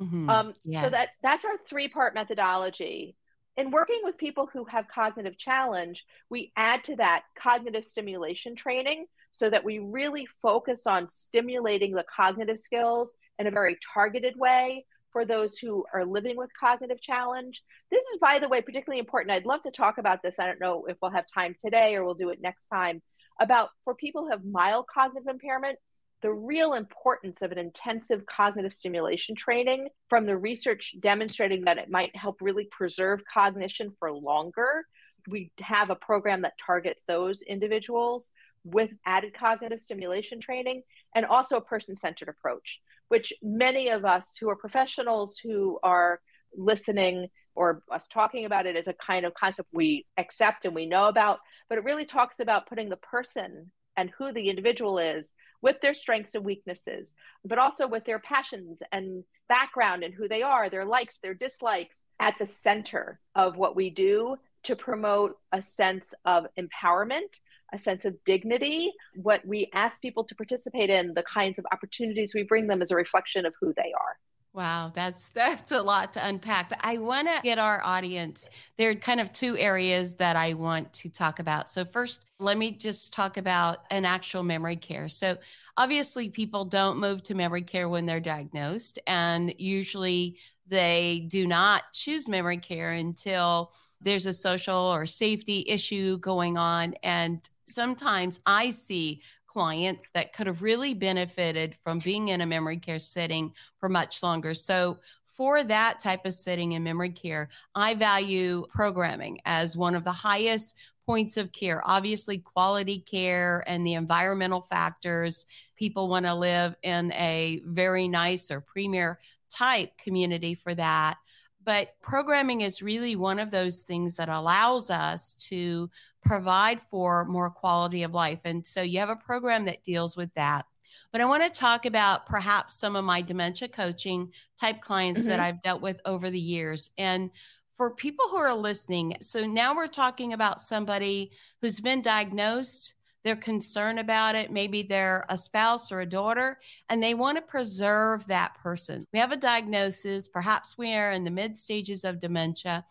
[0.00, 0.28] mm-hmm.
[0.30, 0.82] um, yes.
[0.82, 3.14] so that that's our three part methodology
[3.56, 9.06] in working with people who have cognitive challenge we add to that cognitive stimulation training
[9.32, 14.86] so that we really focus on stimulating the cognitive skills in a very targeted way
[15.16, 17.62] for those who are living with cognitive challenge.
[17.90, 19.32] This is, by the way, particularly important.
[19.32, 20.38] I'd love to talk about this.
[20.38, 23.00] I don't know if we'll have time today or we'll do it next time.
[23.40, 25.78] About for people who have mild cognitive impairment,
[26.20, 31.90] the real importance of an intensive cognitive stimulation training from the research demonstrating that it
[31.90, 34.84] might help really preserve cognition for longer.
[35.28, 38.32] We have a program that targets those individuals
[38.64, 40.82] with added cognitive stimulation training
[41.14, 46.20] and also a person centered approach which many of us who are professionals who are
[46.56, 50.86] listening or us talking about it is a kind of concept we accept and we
[50.86, 51.38] know about,
[51.68, 55.94] but it really talks about putting the person and who the individual is with their
[55.94, 57.14] strengths and weaknesses,
[57.44, 62.08] but also with their passions and background and who they are, their likes, their dislikes
[62.20, 67.40] at the center of what we do to promote a sense of empowerment,
[67.72, 68.92] a sense of dignity.
[69.14, 72.90] What we ask people to participate in, the kinds of opportunities we bring them, is
[72.90, 74.16] a reflection of who they are.
[74.56, 76.70] Wow, that's that's a lot to unpack.
[76.70, 78.48] But I want to get our audience.
[78.78, 81.68] There are kind of two areas that I want to talk about.
[81.68, 85.08] So first, let me just talk about an actual memory care.
[85.08, 85.36] So
[85.76, 91.92] obviously people don't move to memory care when they're diagnosed and usually they do not
[91.92, 98.70] choose memory care until there's a social or safety issue going on and sometimes I
[98.70, 103.88] see clients that could have really benefited from being in a memory care setting for
[103.88, 104.54] much longer.
[104.54, 110.02] So, for that type of setting in memory care, I value programming as one of
[110.02, 110.74] the highest
[111.06, 111.82] points of care.
[111.84, 115.46] Obviously, quality care and the environmental factors.
[115.76, 119.18] People want to live in a very nice or premier
[119.50, 121.18] type community for that.
[121.64, 125.90] But programming is really one of those things that allows us to
[126.26, 128.40] provide for more quality of life.
[128.44, 130.66] And so you have a program that deals with that.
[131.12, 135.30] But I want to talk about perhaps some of my dementia coaching type clients mm-hmm.
[135.30, 136.90] that I've dealt with over the years.
[136.98, 137.30] And
[137.76, 142.94] for people who are listening, so now we're talking about somebody who's been diagnosed
[143.26, 144.52] they're concerned about it.
[144.52, 149.04] Maybe they're a spouse or a daughter, and they want to preserve that person.
[149.12, 150.28] We have a diagnosis.
[150.28, 152.84] Perhaps we are in the mid stages of dementia.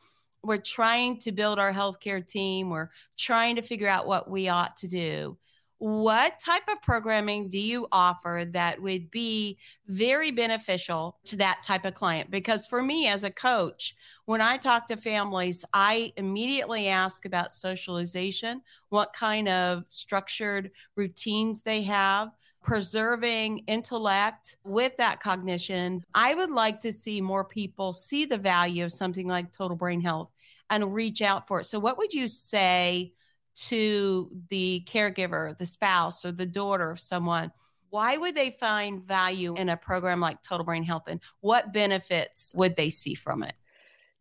[0.45, 2.69] We're trying to build our healthcare team.
[2.69, 5.37] We're trying to figure out what we ought to do
[5.77, 11.85] what type of programming do you offer that would be very beneficial to that type
[11.85, 12.31] of client?
[12.31, 17.51] Because for me as a coach, when I talk to families, I immediately ask about
[17.51, 22.29] socialization, what kind of structured routines they have.
[22.63, 26.03] Preserving intellect with that cognition.
[26.15, 30.01] I would like to see more people see the value of something like total brain
[30.01, 30.33] health
[30.69, 31.65] and reach out for it.
[31.65, 33.13] So, what would you say
[33.55, 37.51] to the caregiver, the spouse, or the daughter of someone,
[37.89, 42.51] why would they find value in a program like Total Brain Health and what benefits
[42.55, 43.53] would they see from it?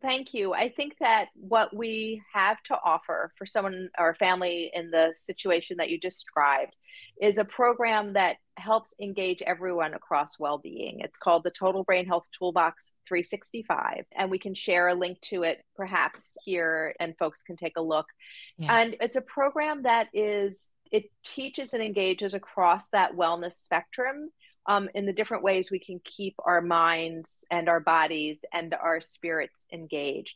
[0.01, 0.53] Thank you.
[0.53, 5.77] I think that what we have to offer for someone or family in the situation
[5.77, 6.75] that you described
[7.21, 10.99] is a program that helps engage everyone across well-being.
[11.01, 15.43] It's called the Total Brain Health Toolbox 365 and we can share a link to
[15.43, 18.05] it perhaps here and folks can take a look.
[18.57, 18.69] Yes.
[18.71, 24.29] And it's a program that is it teaches and engages across that wellness spectrum
[24.67, 29.01] um, in the different ways we can keep our minds and our bodies and our
[29.01, 30.35] spirits engaged.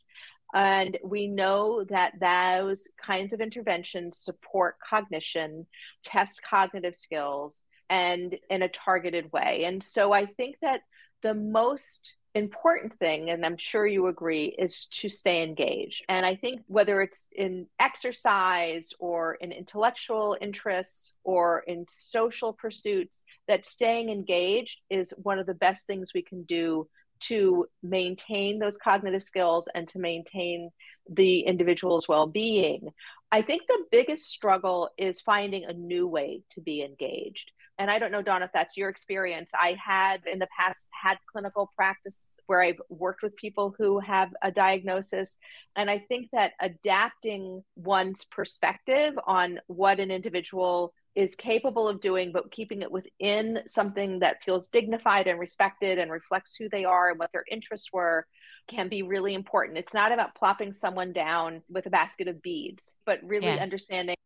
[0.54, 5.66] And we know that those kinds of interventions support cognition,
[6.04, 9.64] test cognitive skills, and in a targeted way.
[9.64, 10.80] And so I think that
[11.22, 16.04] the most important thing, and I'm sure you agree, is to stay engaged.
[16.08, 23.22] And I think whether it's in exercise or in intellectual interests or in social pursuits,
[23.48, 26.88] that staying engaged is one of the best things we can do
[27.20, 30.70] to maintain those cognitive skills and to maintain
[31.08, 32.90] the individual's well being.
[33.32, 37.52] I think the biggest struggle is finding a new way to be engaged.
[37.78, 39.50] And I don't know, Dawn, if that's your experience.
[39.54, 44.30] I had in the past had clinical practice where I've worked with people who have
[44.42, 45.38] a diagnosis.
[45.76, 52.32] And I think that adapting one's perspective on what an individual is capable of doing,
[52.32, 57.10] but keeping it within something that feels dignified and respected and reflects who they are
[57.10, 58.26] and what their interests were
[58.68, 59.78] can be really important.
[59.78, 63.62] It's not about plopping someone down with a basket of beads, but really yes.
[63.62, 64.16] understanding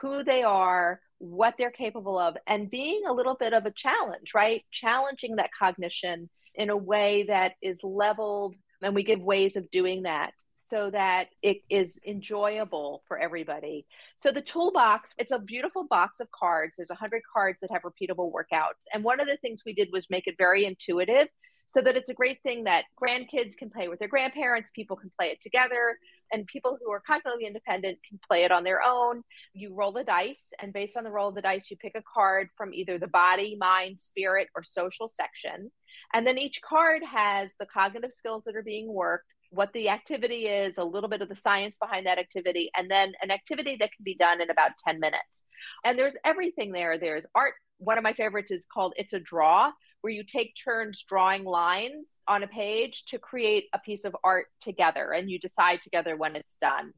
[0.00, 4.32] who they are, what they're capable of, and being a little bit of a challenge,
[4.34, 4.62] right?
[4.70, 8.56] Challenging that cognition in a way that is leveled.
[8.82, 13.86] And we give ways of doing that so that it is enjoyable for everybody.
[14.18, 16.76] So the toolbox, it's a beautiful box of cards.
[16.76, 18.86] There's 100 cards that have repeatable workouts.
[18.92, 21.28] And one of the things we did was make it very intuitive
[21.66, 25.10] so that it's a great thing that grandkids can play with their grandparents, people can
[25.18, 25.98] play it together,
[26.32, 29.22] and people who are cognitively independent can play it on their own.
[29.52, 32.02] You roll the dice, and based on the roll of the dice, you pick a
[32.14, 35.70] card from either the body, mind, spirit, or social section.
[36.12, 40.46] And then each card has the cognitive skills that are being worked what the activity
[40.46, 43.92] is, a little bit of the science behind that activity, and then an activity that
[43.92, 45.44] can be done in about 10 minutes.
[45.84, 46.98] And there's everything there.
[46.98, 47.54] There's art.
[47.78, 52.20] One of my favorites is called It's a Draw, where you take turns drawing lines
[52.26, 56.36] on a page to create a piece of art together, and you decide together when
[56.36, 56.92] it's done.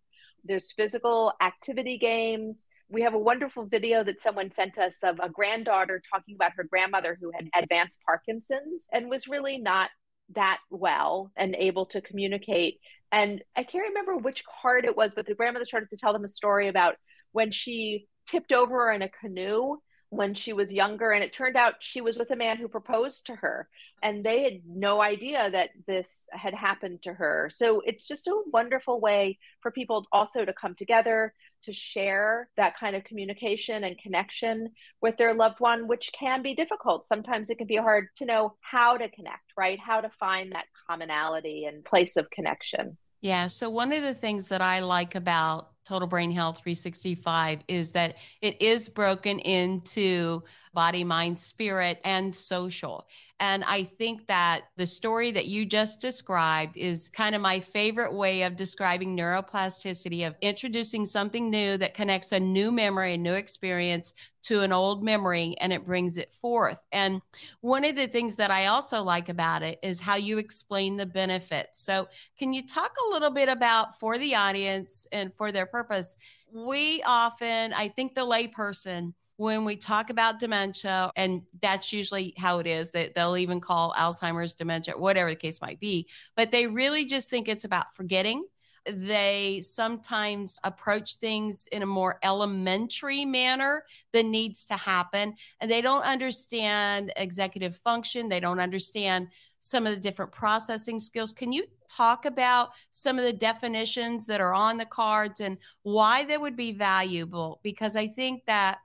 [0.45, 2.64] There's physical activity games.
[2.91, 6.64] We have a wonderful video that someone sent us of a granddaughter talking about her
[6.64, 9.91] grandmother who had advanced Parkinson's and was really not
[10.34, 12.80] that well and able to communicate.
[13.12, 16.24] And I can't remember which card it was, but the grandmother started to tell them
[16.24, 16.97] a story about
[17.32, 19.76] when she tipped over in a canoe
[20.11, 23.27] when she was younger and it turned out she was with a man who proposed
[23.27, 23.69] to her
[24.03, 27.51] and they had no idea that this had happened to her.
[27.53, 31.35] So it's just a wonderful way for people also to come together
[31.65, 34.71] to share that kind of communication and connection
[35.03, 37.07] with their loved one which can be difficult.
[37.07, 39.79] Sometimes it can be hard to know how to connect right?
[39.79, 42.97] How to find that commonality and place of connection.
[43.21, 43.49] Yeah.
[43.49, 48.18] So, one of the things that I like about Total Brain Health 365 is that
[48.43, 50.43] it is broken into
[50.79, 53.09] body, mind, spirit, and social.
[53.41, 58.14] And I think that the story that you just described is kind of my favorite
[58.14, 63.35] way of describing neuroplasticity of introducing something new that connects a new memory, a new
[63.35, 64.14] experience
[64.45, 66.79] to an old memory and it brings it forth.
[66.93, 67.22] And
[67.61, 71.07] one of the things that I also like about it is how you explain the
[71.07, 71.83] benefits.
[71.83, 72.07] So,
[72.39, 76.14] can you talk a little bit about for the audience and for their purpose?
[76.53, 82.59] We often, I think the layperson, when we talk about dementia, and that's usually how
[82.59, 86.66] it is, that they'll even call Alzheimer's dementia, whatever the case might be, but they
[86.66, 88.45] really just think it's about forgetting.
[88.84, 95.34] They sometimes approach things in a more elementary manner than needs to happen.
[95.61, 98.28] And they don't understand executive function.
[98.28, 99.28] They don't understand
[99.61, 101.32] some of the different processing skills.
[101.32, 106.24] Can you talk about some of the definitions that are on the cards and why
[106.24, 107.61] they would be valuable?
[107.62, 108.78] Because I think that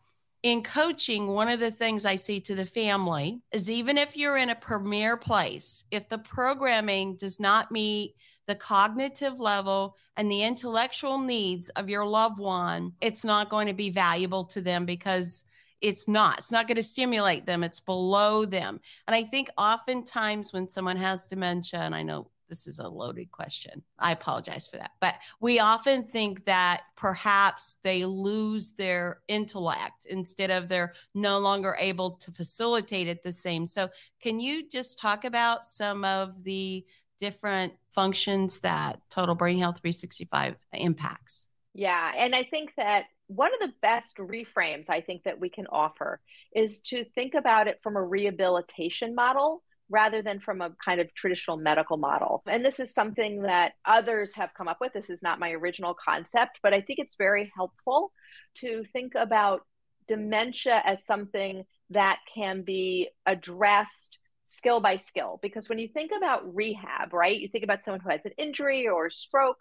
[0.44, 4.36] in coaching, one of the things I see to the family is even if you're
[4.36, 8.16] in a premier place, if the programming does not meet
[8.46, 13.74] the cognitive level and the intellectual needs of your loved one, it's not going to
[13.74, 15.46] be valuable to them because
[15.80, 16.40] it's not.
[16.40, 17.64] It's not going to stimulate them.
[17.64, 18.82] It's below them.
[19.08, 23.32] And I think oftentimes when someone has dementia, and I know this is a loaded
[23.32, 23.82] question.
[23.98, 24.92] I apologize for that.
[25.02, 31.76] But we often think that perhaps they lose their intellect instead of they're no longer
[31.80, 33.66] able to facilitate it the same.
[33.66, 33.90] So,
[34.22, 36.86] can you just talk about some of the
[37.20, 41.48] different functions that Total Brain Health 365 impacts?
[41.74, 42.12] Yeah.
[42.16, 46.20] And I think that one of the best reframes I think that we can offer
[46.56, 49.64] is to think about it from a rehabilitation model
[49.94, 52.42] rather than from a kind of traditional medical model.
[52.48, 54.92] And this is something that others have come up with.
[54.92, 58.12] This is not my original concept, but I think it's very helpful
[58.56, 59.62] to think about
[60.08, 64.18] dementia as something that can be addressed
[64.48, 65.40] skill by skill.
[65.44, 68.88] Because when you think about rehab, right, you think about someone who has an injury
[68.88, 69.58] or stroke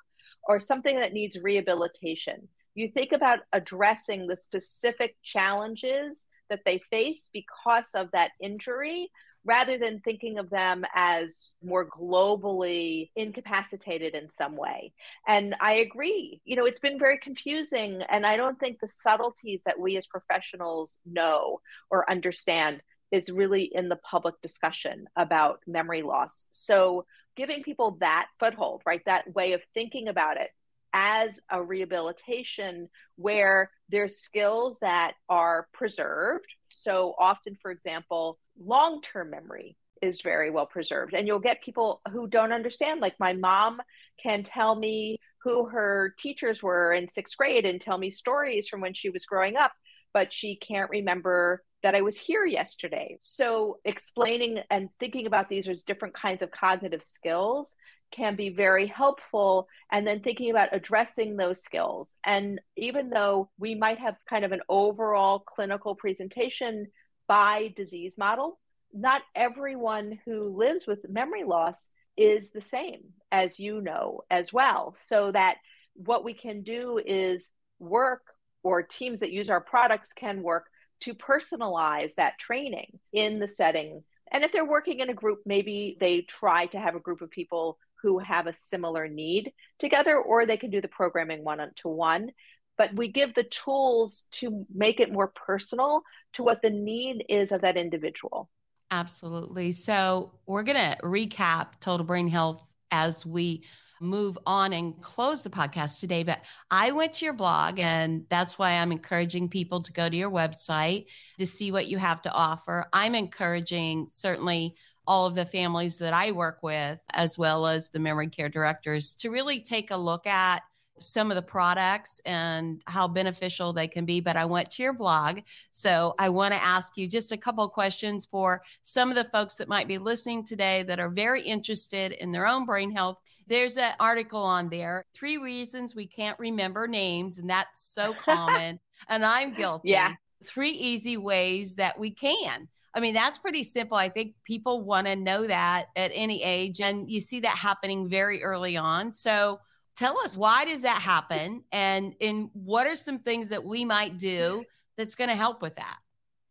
[0.49, 2.49] or something that needs rehabilitation.
[2.74, 9.11] You think about addressing the specific challenges that they face because of that injury
[9.45, 14.93] rather than thinking of them as more globally incapacitated in some way.
[15.26, 18.03] And I agree, you know, it's been very confusing.
[18.09, 23.64] And I don't think the subtleties that we as professionals know or understand is really
[23.64, 26.47] in the public discussion about memory loss.
[26.53, 27.05] So
[27.36, 30.51] giving people that foothold, right, that way of thinking about it
[30.93, 36.47] as a rehabilitation where there's skills that are preserved.
[36.75, 41.14] So often, for example, long term memory is very well preserved.
[41.14, 43.01] And you'll get people who don't understand.
[43.01, 43.81] Like my mom
[44.23, 48.81] can tell me who her teachers were in sixth grade and tell me stories from
[48.81, 49.73] when she was growing up,
[50.12, 53.16] but she can't remember that I was here yesterday.
[53.20, 57.75] So explaining and thinking about these as different kinds of cognitive skills
[58.13, 62.17] can be very helpful and then thinking about addressing those skills.
[62.25, 66.87] And even though we might have kind of an overall clinical presentation
[67.27, 68.59] by disease model
[68.93, 73.01] not everyone who lives with memory loss is the same
[73.31, 74.95] as you know as well.
[75.07, 75.57] So that
[75.95, 78.23] what we can do is work
[78.63, 80.67] or teams that use our products can work
[81.01, 84.03] to personalize that training in the setting.
[84.31, 87.31] And if they're working in a group maybe they try to have a group of
[87.31, 91.89] people who have a similar need together, or they can do the programming one to
[91.89, 92.31] one.
[92.77, 96.03] But we give the tools to make it more personal
[96.35, 98.51] to what the need is of that individual.
[98.91, 99.73] Absolutely.
[99.73, 103.65] So we're going to recap Total Brain Health as we
[104.03, 106.25] move on and close the podcast today.
[106.25, 106.41] But
[106.71, 110.31] I went to your blog, and that's why I'm encouraging people to go to your
[110.31, 111.07] website
[111.39, 112.87] to see what you have to offer.
[112.93, 114.75] I'm encouraging certainly
[115.07, 119.15] all of the families that I work with, as well as the memory care directors,
[119.17, 120.63] to really take a look at
[120.99, 124.21] some of the products and how beneficial they can be.
[124.21, 125.41] But I went to your blog.
[125.73, 129.25] So I want to ask you just a couple of questions for some of the
[129.25, 133.19] folks that might be listening today that are very interested in their own brain health.
[133.49, 138.79] There's an article on there three reasons we can't remember names, and that's so common.
[139.09, 139.91] and I'm guilty.
[139.91, 140.15] Yeah.
[140.45, 142.69] Three easy ways that we can.
[142.95, 143.97] I mean, that's pretty simple.
[143.97, 146.80] I think people want to know that at any age.
[146.80, 149.12] And you see that happening very early on.
[149.12, 149.61] So
[149.97, 151.64] tell us why does that happen?
[151.72, 154.64] And in what are some things that we might do
[154.97, 155.97] that's going to help with that?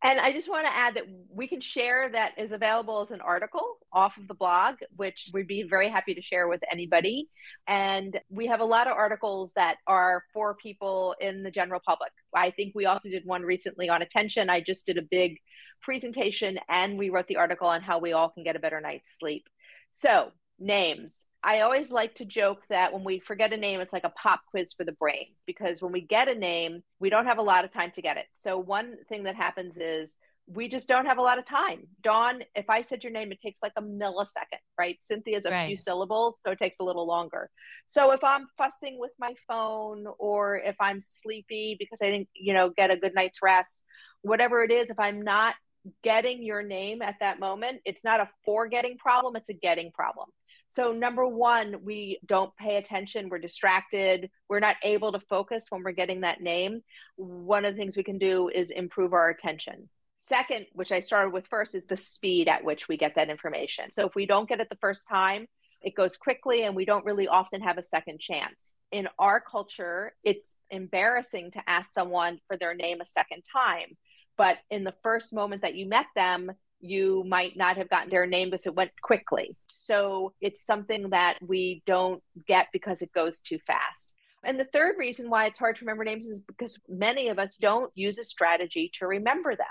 [0.04, 3.22] And I just want to add that we can share that is available as an
[3.22, 7.30] article off of the blog, which we'd be very happy to share with anybody.
[7.68, 12.12] And we have a lot of articles that are for people in the general public.
[12.34, 14.50] I think we also did one recently on attention.
[14.50, 15.38] I just did a big
[15.82, 19.10] presentation and we wrote the article on how we all can get a better night's
[19.20, 19.48] sleep.
[19.92, 21.26] So, names.
[21.44, 24.42] I always like to joke that when we forget a name, it's like a pop
[24.52, 27.66] quiz for the brain because when we get a name, we don't have a lot
[27.66, 28.28] of time to get it.
[28.34, 30.18] So, one thing that happens is
[30.48, 31.88] we just don't have a lot of time.
[32.02, 34.98] Dawn, if I said your name, it takes like a millisecond, right?
[35.02, 35.68] Cynthia's a right.
[35.68, 37.50] few syllables, so it takes a little longer.
[37.88, 42.54] So if I'm fussing with my phone or if I'm sleepy because I didn't, you
[42.54, 43.84] know, get a good night's rest,
[44.24, 45.56] whatever it is, if I'm not
[46.04, 50.28] getting your name at that moment, it's not a forgetting problem, it's a getting problem.
[50.70, 53.28] So, number one, we don't pay attention.
[53.28, 54.30] We're distracted.
[54.48, 56.82] We're not able to focus when we're getting that name.
[57.18, 59.90] One of the things we can do is improve our attention.
[60.16, 63.92] Second, which I started with first, is the speed at which we get that information.
[63.92, 65.48] So, if we don't get it the first time,
[65.82, 68.72] it goes quickly and we don't really often have a second chance.
[68.94, 73.98] In our culture, it's embarrassing to ask someone for their name a second time.
[74.42, 78.26] But in the first moment that you met them, you might not have gotten their
[78.26, 79.56] name because it went quickly.
[79.68, 84.16] So it's something that we don't get because it goes too fast.
[84.44, 87.56] And the third reason why it's hard to remember names is because many of us
[87.56, 89.68] don't use a strategy to remember them.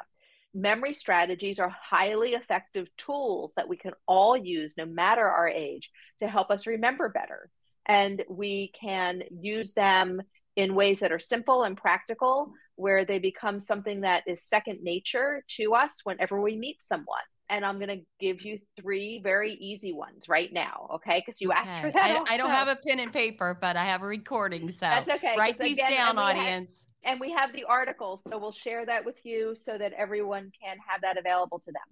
[0.54, 5.90] Memory strategies are highly effective tools that we can all use, no matter our age,
[6.20, 7.50] to help us remember better.
[7.86, 10.22] And we can use them
[10.56, 15.44] in ways that are simple and practical, where they become something that is second nature
[15.56, 17.18] to us whenever we meet someone.
[17.48, 21.20] And I'm going to give you three very easy ones right now, okay?
[21.24, 21.58] Because you okay.
[21.58, 22.24] asked for that.
[22.28, 25.08] I, I, don't have a pen and paper, but I have a recording, so that's
[25.08, 25.34] okay.
[25.36, 26.86] Write these again, down, and audience.
[27.02, 30.52] Have, and we have the article, so we'll share that with you so that everyone
[30.62, 31.82] can have that available to them.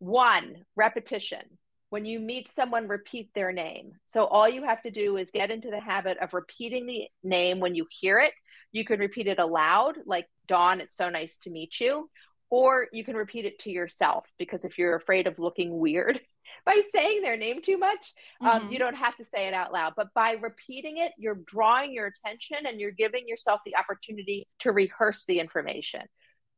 [0.00, 1.42] One, repetition
[1.90, 3.92] when you meet someone, repeat their name.
[4.04, 7.60] So all you have to do is get into the habit of repeating the name
[7.60, 8.32] when you hear it.
[8.72, 12.10] You can repeat it aloud, like Dawn, it's so nice to meet you.
[12.50, 16.20] Or you can repeat it to yourself because if you're afraid of looking weird
[16.66, 18.66] by saying their name too much, um, mm-hmm.
[18.66, 19.94] um, you don't have to say it out loud.
[19.96, 24.72] But by repeating it, you're drawing your attention and you're giving yourself the opportunity to
[24.72, 26.02] rehearse the information.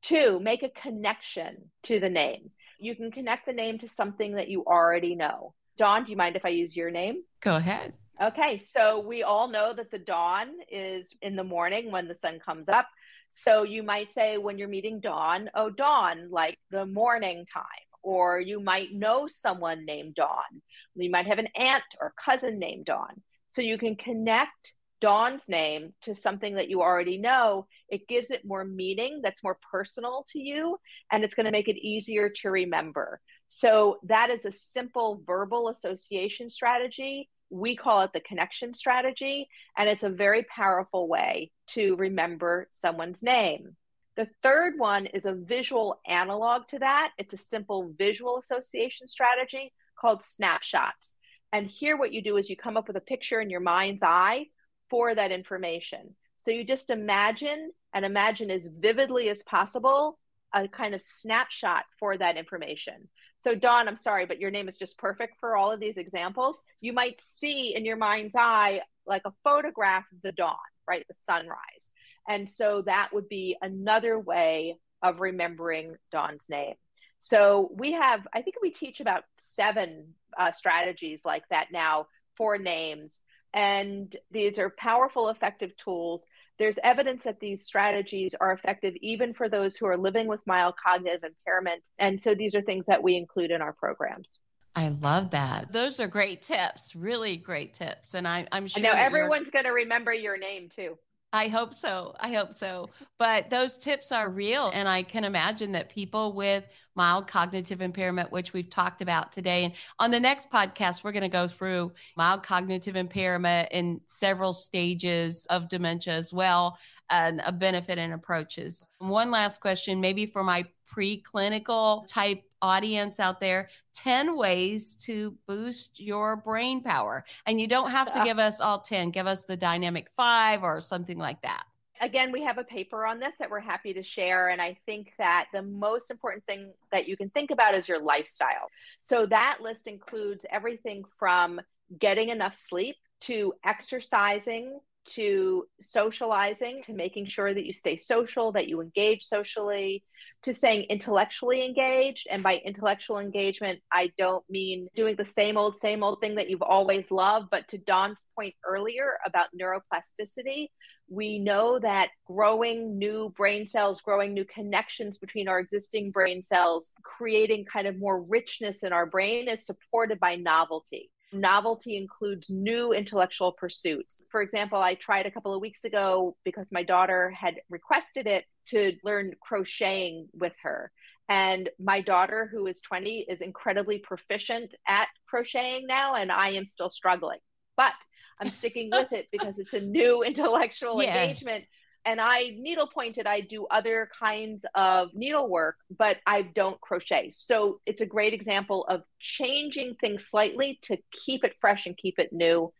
[0.03, 2.51] Two, make a connection to the name
[2.81, 5.55] you can connect the name to something that you already know.
[5.77, 7.23] Dawn, do you mind if I use your name?
[7.41, 7.97] Go ahead.
[8.23, 12.39] Okay, so we all know that the dawn is in the morning when the sun
[12.39, 12.87] comes up.
[13.33, 17.65] So you might say when you're meeting Dawn, oh, Dawn, like the morning time.
[18.03, 20.63] Or you might know someone named Dawn.
[20.95, 23.23] You might have an aunt or cousin named Dawn.
[23.51, 28.45] So you can connect Dawn's name to something that you already know, it gives it
[28.45, 30.79] more meaning that's more personal to you,
[31.11, 33.21] and it's going to make it easier to remember.
[33.49, 37.29] So, that is a simple verbal association strategy.
[37.51, 43.23] We call it the connection strategy, and it's a very powerful way to remember someone's
[43.23, 43.77] name.
[44.17, 47.13] The third one is a visual analog to that.
[47.17, 51.15] It's a simple visual association strategy called snapshots.
[51.53, 54.03] And here, what you do is you come up with a picture in your mind's
[54.03, 54.47] eye
[54.91, 56.15] for that information.
[56.39, 60.19] So you just imagine and imagine as vividly as possible
[60.55, 63.09] a kind of snapshot for that information.
[63.43, 66.59] So, Dawn, I'm sorry, but your name is just perfect for all of these examples.
[66.81, 71.07] You might see in your mind's eye like a photograph of the dawn, right?
[71.09, 71.89] The sunrise.
[72.29, 76.75] And so that would be another way of remembering Dawn's name.
[77.21, 82.59] So we have, I think we teach about seven uh, strategies like that now for
[82.59, 83.21] names.
[83.53, 86.27] And these are powerful, effective tools.
[86.59, 90.75] There's evidence that these strategies are effective even for those who are living with mild
[90.83, 91.83] cognitive impairment.
[91.99, 94.41] And so these are things that we include in our programs.
[94.77, 95.73] I love that.
[95.73, 98.15] Those are great tips, really great tips.
[98.15, 100.97] And I, am sure I know everyone's going to remember your name too.
[101.33, 102.15] I hope so.
[102.19, 102.91] I hope so.
[103.19, 104.71] But those tips are real.
[104.75, 106.67] And I can imagine that people with
[106.97, 111.23] mild cognitive impairment, which we've talked about today, and on the next podcast, we're going
[111.23, 116.77] to go through mild cognitive impairment in several stages of dementia as well,
[117.09, 118.89] and a benefit and approaches.
[118.99, 126.01] One last question, maybe for my preclinical type audience out there 10 ways to boost
[126.01, 127.25] your brain power.
[127.47, 130.81] And you don't have to give us all 10, give us the dynamic five or
[130.81, 131.65] something like that.
[132.01, 134.49] again, we have a paper on this that we're happy to share.
[134.49, 138.01] And I think that the most important thing that you can think about is your
[138.01, 138.71] lifestyle.
[139.03, 141.61] So that list includes everything from
[141.99, 148.69] getting enough sleep to exercising to socializing to making sure that you stay social that
[148.69, 150.05] you engage socially
[150.43, 155.77] to saying intellectually engaged and by intellectual engagement i don't mean doing the same old
[155.77, 160.69] same old thing that you've always loved but to Dawn's point earlier about neuroplasticity
[161.09, 166.93] we know that growing new brain cells growing new connections between our existing brain cells
[167.03, 172.93] creating kind of more richness in our brain is supported by novelty Novelty includes new
[172.93, 174.25] intellectual pursuits.
[174.31, 178.45] For example, I tried a couple of weeks ago because my daughter had requested it
[178.67, 180.91] to learn crocheting with her.
[181.29, 186.65] And my daughter, who is 20, is incredibly proficient at crocheting now, and I am
[186.65, 187.39] still struggling.
[187.77, 187.95] But
[188.41, 191.17] I'm sticking with it because it's a new intellectual yes.
[191.17, 191.65] engagement
[192.05, 197.31] and I needle pointed, I do other kinds of needlework, but I don't crochet.
[197.31, 202.19] So it's a great example of changing things slightly to keep it fresh and keep
[202.19, 202.73] it new.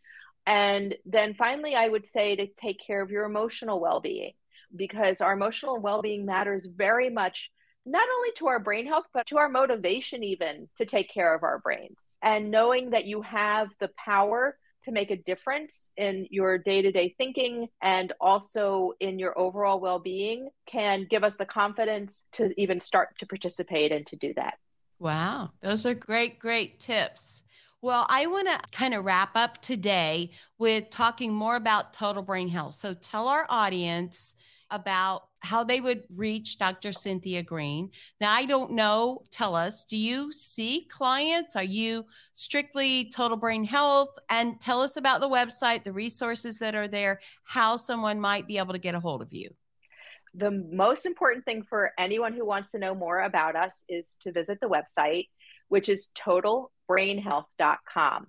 [0.45, 4.33] And then finally, I would say to take care of your emotional well being
[4.75, 7.51] because our emotional well being matters very much,
[7.85, 11.43] not only to our brain health, but to our motivation, even to take care of
[11.43, 11.99] our brains.
[12.23, 16.91] And knowing that you have the power to make a difference in your day to
[16.91, 22.53] day thinking and also in your overall well being can give us the confidence to
[22.57, 24.55] even start to participate and to do that.
[24.99, 27.41] Wow, those are great, great tips.
[27.81, 30.29] Well, I want to kind of wrap up today
[30.59, 32.75] with talking more about total brain health.
[32.75, 34.35] So tell our audience
[34.71, 36.91] about how they would reach Dr.
[36.91, 37.91] Cynthia Green.
[38.19, 39.23] Now, I don't know.
[39.31, 41.55] Tell us, do you see clients?
[41.55, 44.17] Are you strictly total brain health?
[44.29, 48.59] And tell us about the website, the resources that are there, how someone might be
[48.59, 49.49] able to get a hold of you.
[50.33, 54.31] The most important thing for anyone who wants to know more about us is to
[54.31, 55.27] visit the website,
[55.67, 58.27] which is totalbrainhealth.com.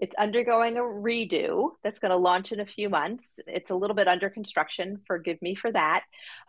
[0.00, 3.40] It's undergoing a redo that's going to launch in a few months.
[3.48, 6.04] It's a little bit under construction, forgive me for that.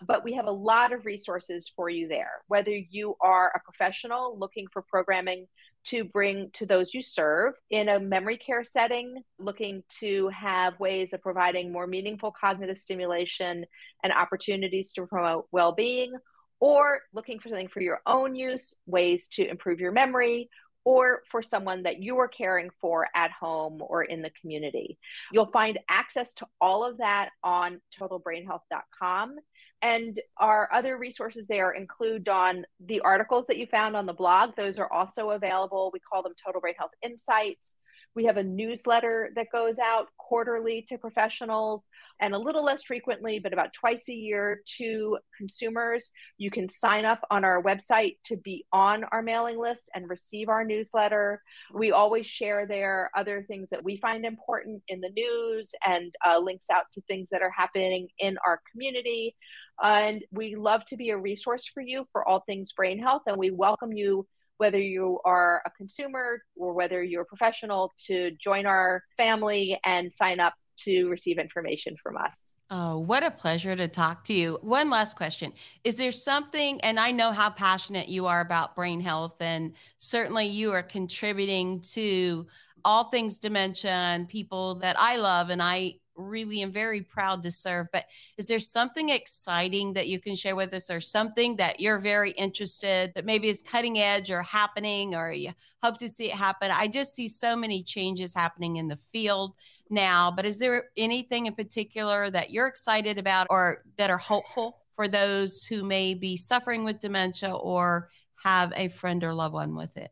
[0.06, 2.44] But we have a lot of resources for you there.
[2.48, 5.48] Whether you are a professional looking for programming
[5.86, 11.14] to bring to those you serve in a memory care setting, looking to have ways
[11.14, 13.66] of providing more meaningful cognitive stimulation
[14.04, 16.14] and opportunities to promote well being,
[16.60, 20.50] or looking for something for your own use, ways to improve your memory
[20.86, 24.98] or for someone that you are caring for at home or in the community.
[25.32, 29.36] You'll find access to all of that on totalbrainhealth.com.
[29.82, 34.56] And our other resources there include on the articles that you found on the blog.
[34.58, 35.90] Those are also available.
[35.94, 37.76] We call them Total Brain Health Insights.
[38.20, 41.88] We have a newsletter that goes out quarterly to professionals
[42.20, 46.12] and a little less frequently, but about twice a year to consumers.
[46.38, 50.50] You can sign up on our website to be on our mailing list and receive
[50.50, 51.42] our newsletter.
[51.74, 56.40] We always share there other things that we find important in the news and uh,
[56.40, 59.34] links out to things that are happening in our community.
[59.82, 63.38] And we love to be a resource for you for all things brain health, and
[63.38, 64.28] we welcome you
[64.60, 70.12] whether you are a consumer or whether you're a professional, to join our family and
[70.12, 72.42] sign up to receive information from us.
[72.70, 74.60] Oh, what a pleasure to talk to you.
[74.62, 75.54] One last question.
[75.84, 80.48] Is there something, and I know how passionate you are about brain health, and certainly
[80.48, 82.46] you are contributing to
[82.86, 87.52] all things dementia and people that I love and I really am very proud to
[87.52, 87.88] serve.
[87.94, 88.06] But
[88.38, 92.32] is there something exciting that you can share with us, or something that you're very
[92.32, 96.72] interested that maybe is cutting edge or happening, or you hope to see it happen?
[96.72, 99.54] I just see so many changes happening in the field
[99.90, 100.30] now.
[100.30, 105.08] But is there anything in particular that you're excited about or that are hopeful for
[105.08, 108.10] those who may be suffering with dementia or
[108.44, 110.12] have a friend or loved one with it?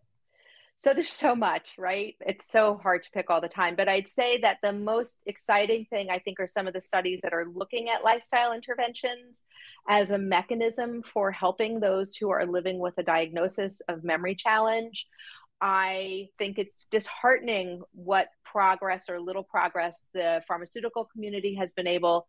[0.80, 2.15] So there's so much, right?
[2.21, 3.75] It's so hard to pick all the time.
[3.75, 7.21] But I'd say that the most exciting thing, I think, are some of the studies
[7.23, 9.43] that are looking at lifestyle interventions
[9.89, 15.07] as a mechanism for helping those who are living with a diagnosis of memory challenge.
[15.59, 22.28] I think it's disheartening what progress or little progress the pharmaceutical community has been able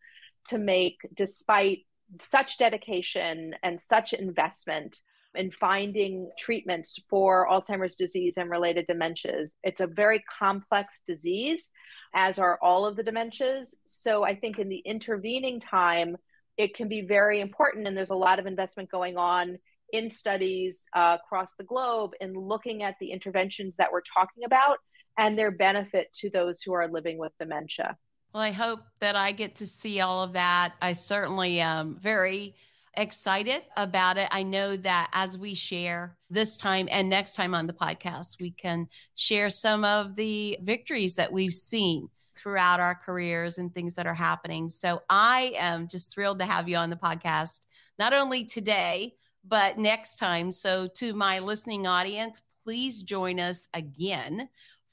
[0.48, 1.80] to make despite
[2.18, 4.98] such dedication and such investment
[5.34, 9.54] in finding treatments for Alzheimer's disease and related dementias.
[9.62, 11.70] It's a very complex disease,
[12.14, 13.74] as are all of the dementias.
[13.86, 16.16] So I think in the intervening time,
[16.56, 19.58] it can be very important, and there's a lot of investment going on
[19.92, 24.78] in studies uh, across the globe in looking at the interventions that we're talking about
[25.18, 27.96] and their benefit to those who are living with dementia.
[28.34, 30.74] Well, I hope that I get to see all of that.
[30.82, 32.54] I certainly am very
[32.98, 34.28] excited about it.
[34.30, 38.50] I know that as we share this time and next time on the podcast, we
[38.50, 44.06] can share some of the victories that we've seen throughout our careers and things that
[44.06, 44.68] are happening.
[44.68, 47.60] So I am just thrilled to have you on the podcast,
[47.98, 50.52] not only today, but next time.
[50.52, 54.48] So to my listening audience, please join us again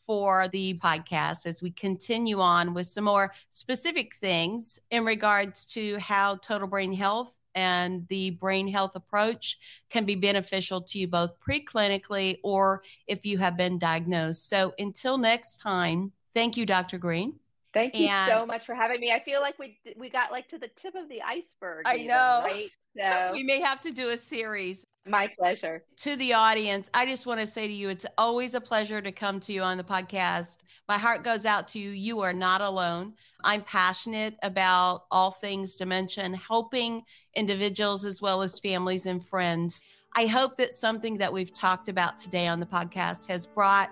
[0.06, 5.98] for the podcast as we continue on with some more specific things in regards to
[5.98, 9.58] how total brain health and the brain health approach
[9.90, 14.48] can be beneficial to you both preclinically or if you have been diagnosed.
[14.48, 16.98] So until next time, thank you, Dr.
[16.98, 17.40] Green.
[17.74, 19.12] Thank you and so much for having me.
[19.12, 21.86] I feel like we we got like to the tip of the iceberg.
[21.86, 22.72] I even, know, right?
[22.98, 24.86] So we may have to do a series.
[25.08, 25.84] My pleasure.
[25.98, 29.12] To the audience, I just want to say to you, it's always a pleasure to
[29.12, 30.58] come to you on the podcast.
[30.88, 31.92] My heart goes out to you.
[31.92, 33.14] You are not alone.
[33.44, 37.04] I'm passionate about all things dementia and helping
[37.36, 39.84] individuals as well as families and friends.
[40.16, 43.92] I hope that something that we've talked about today on the podcast has brought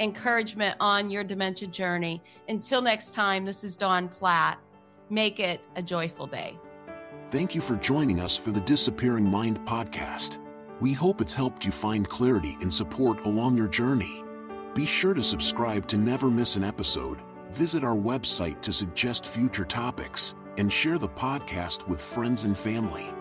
[0.00, 2.22] encouragement on your dementia journey.
[2.48, 4.58] Until next time, this is Dawn Platt.
[5.10, 6.58] Make it a joyful day.
[7.30, 10.38] Thank you for joining us for the Disappearing Mind podcast.
[10.80, 14.24] We hope it's helped you find clarity and support along your journey.
[14.74, 17.20] Be sure to subscribe to never miss an episode,
[17.52, 23.12] visit our website to suggest future topics, and share the podcast with friends and family.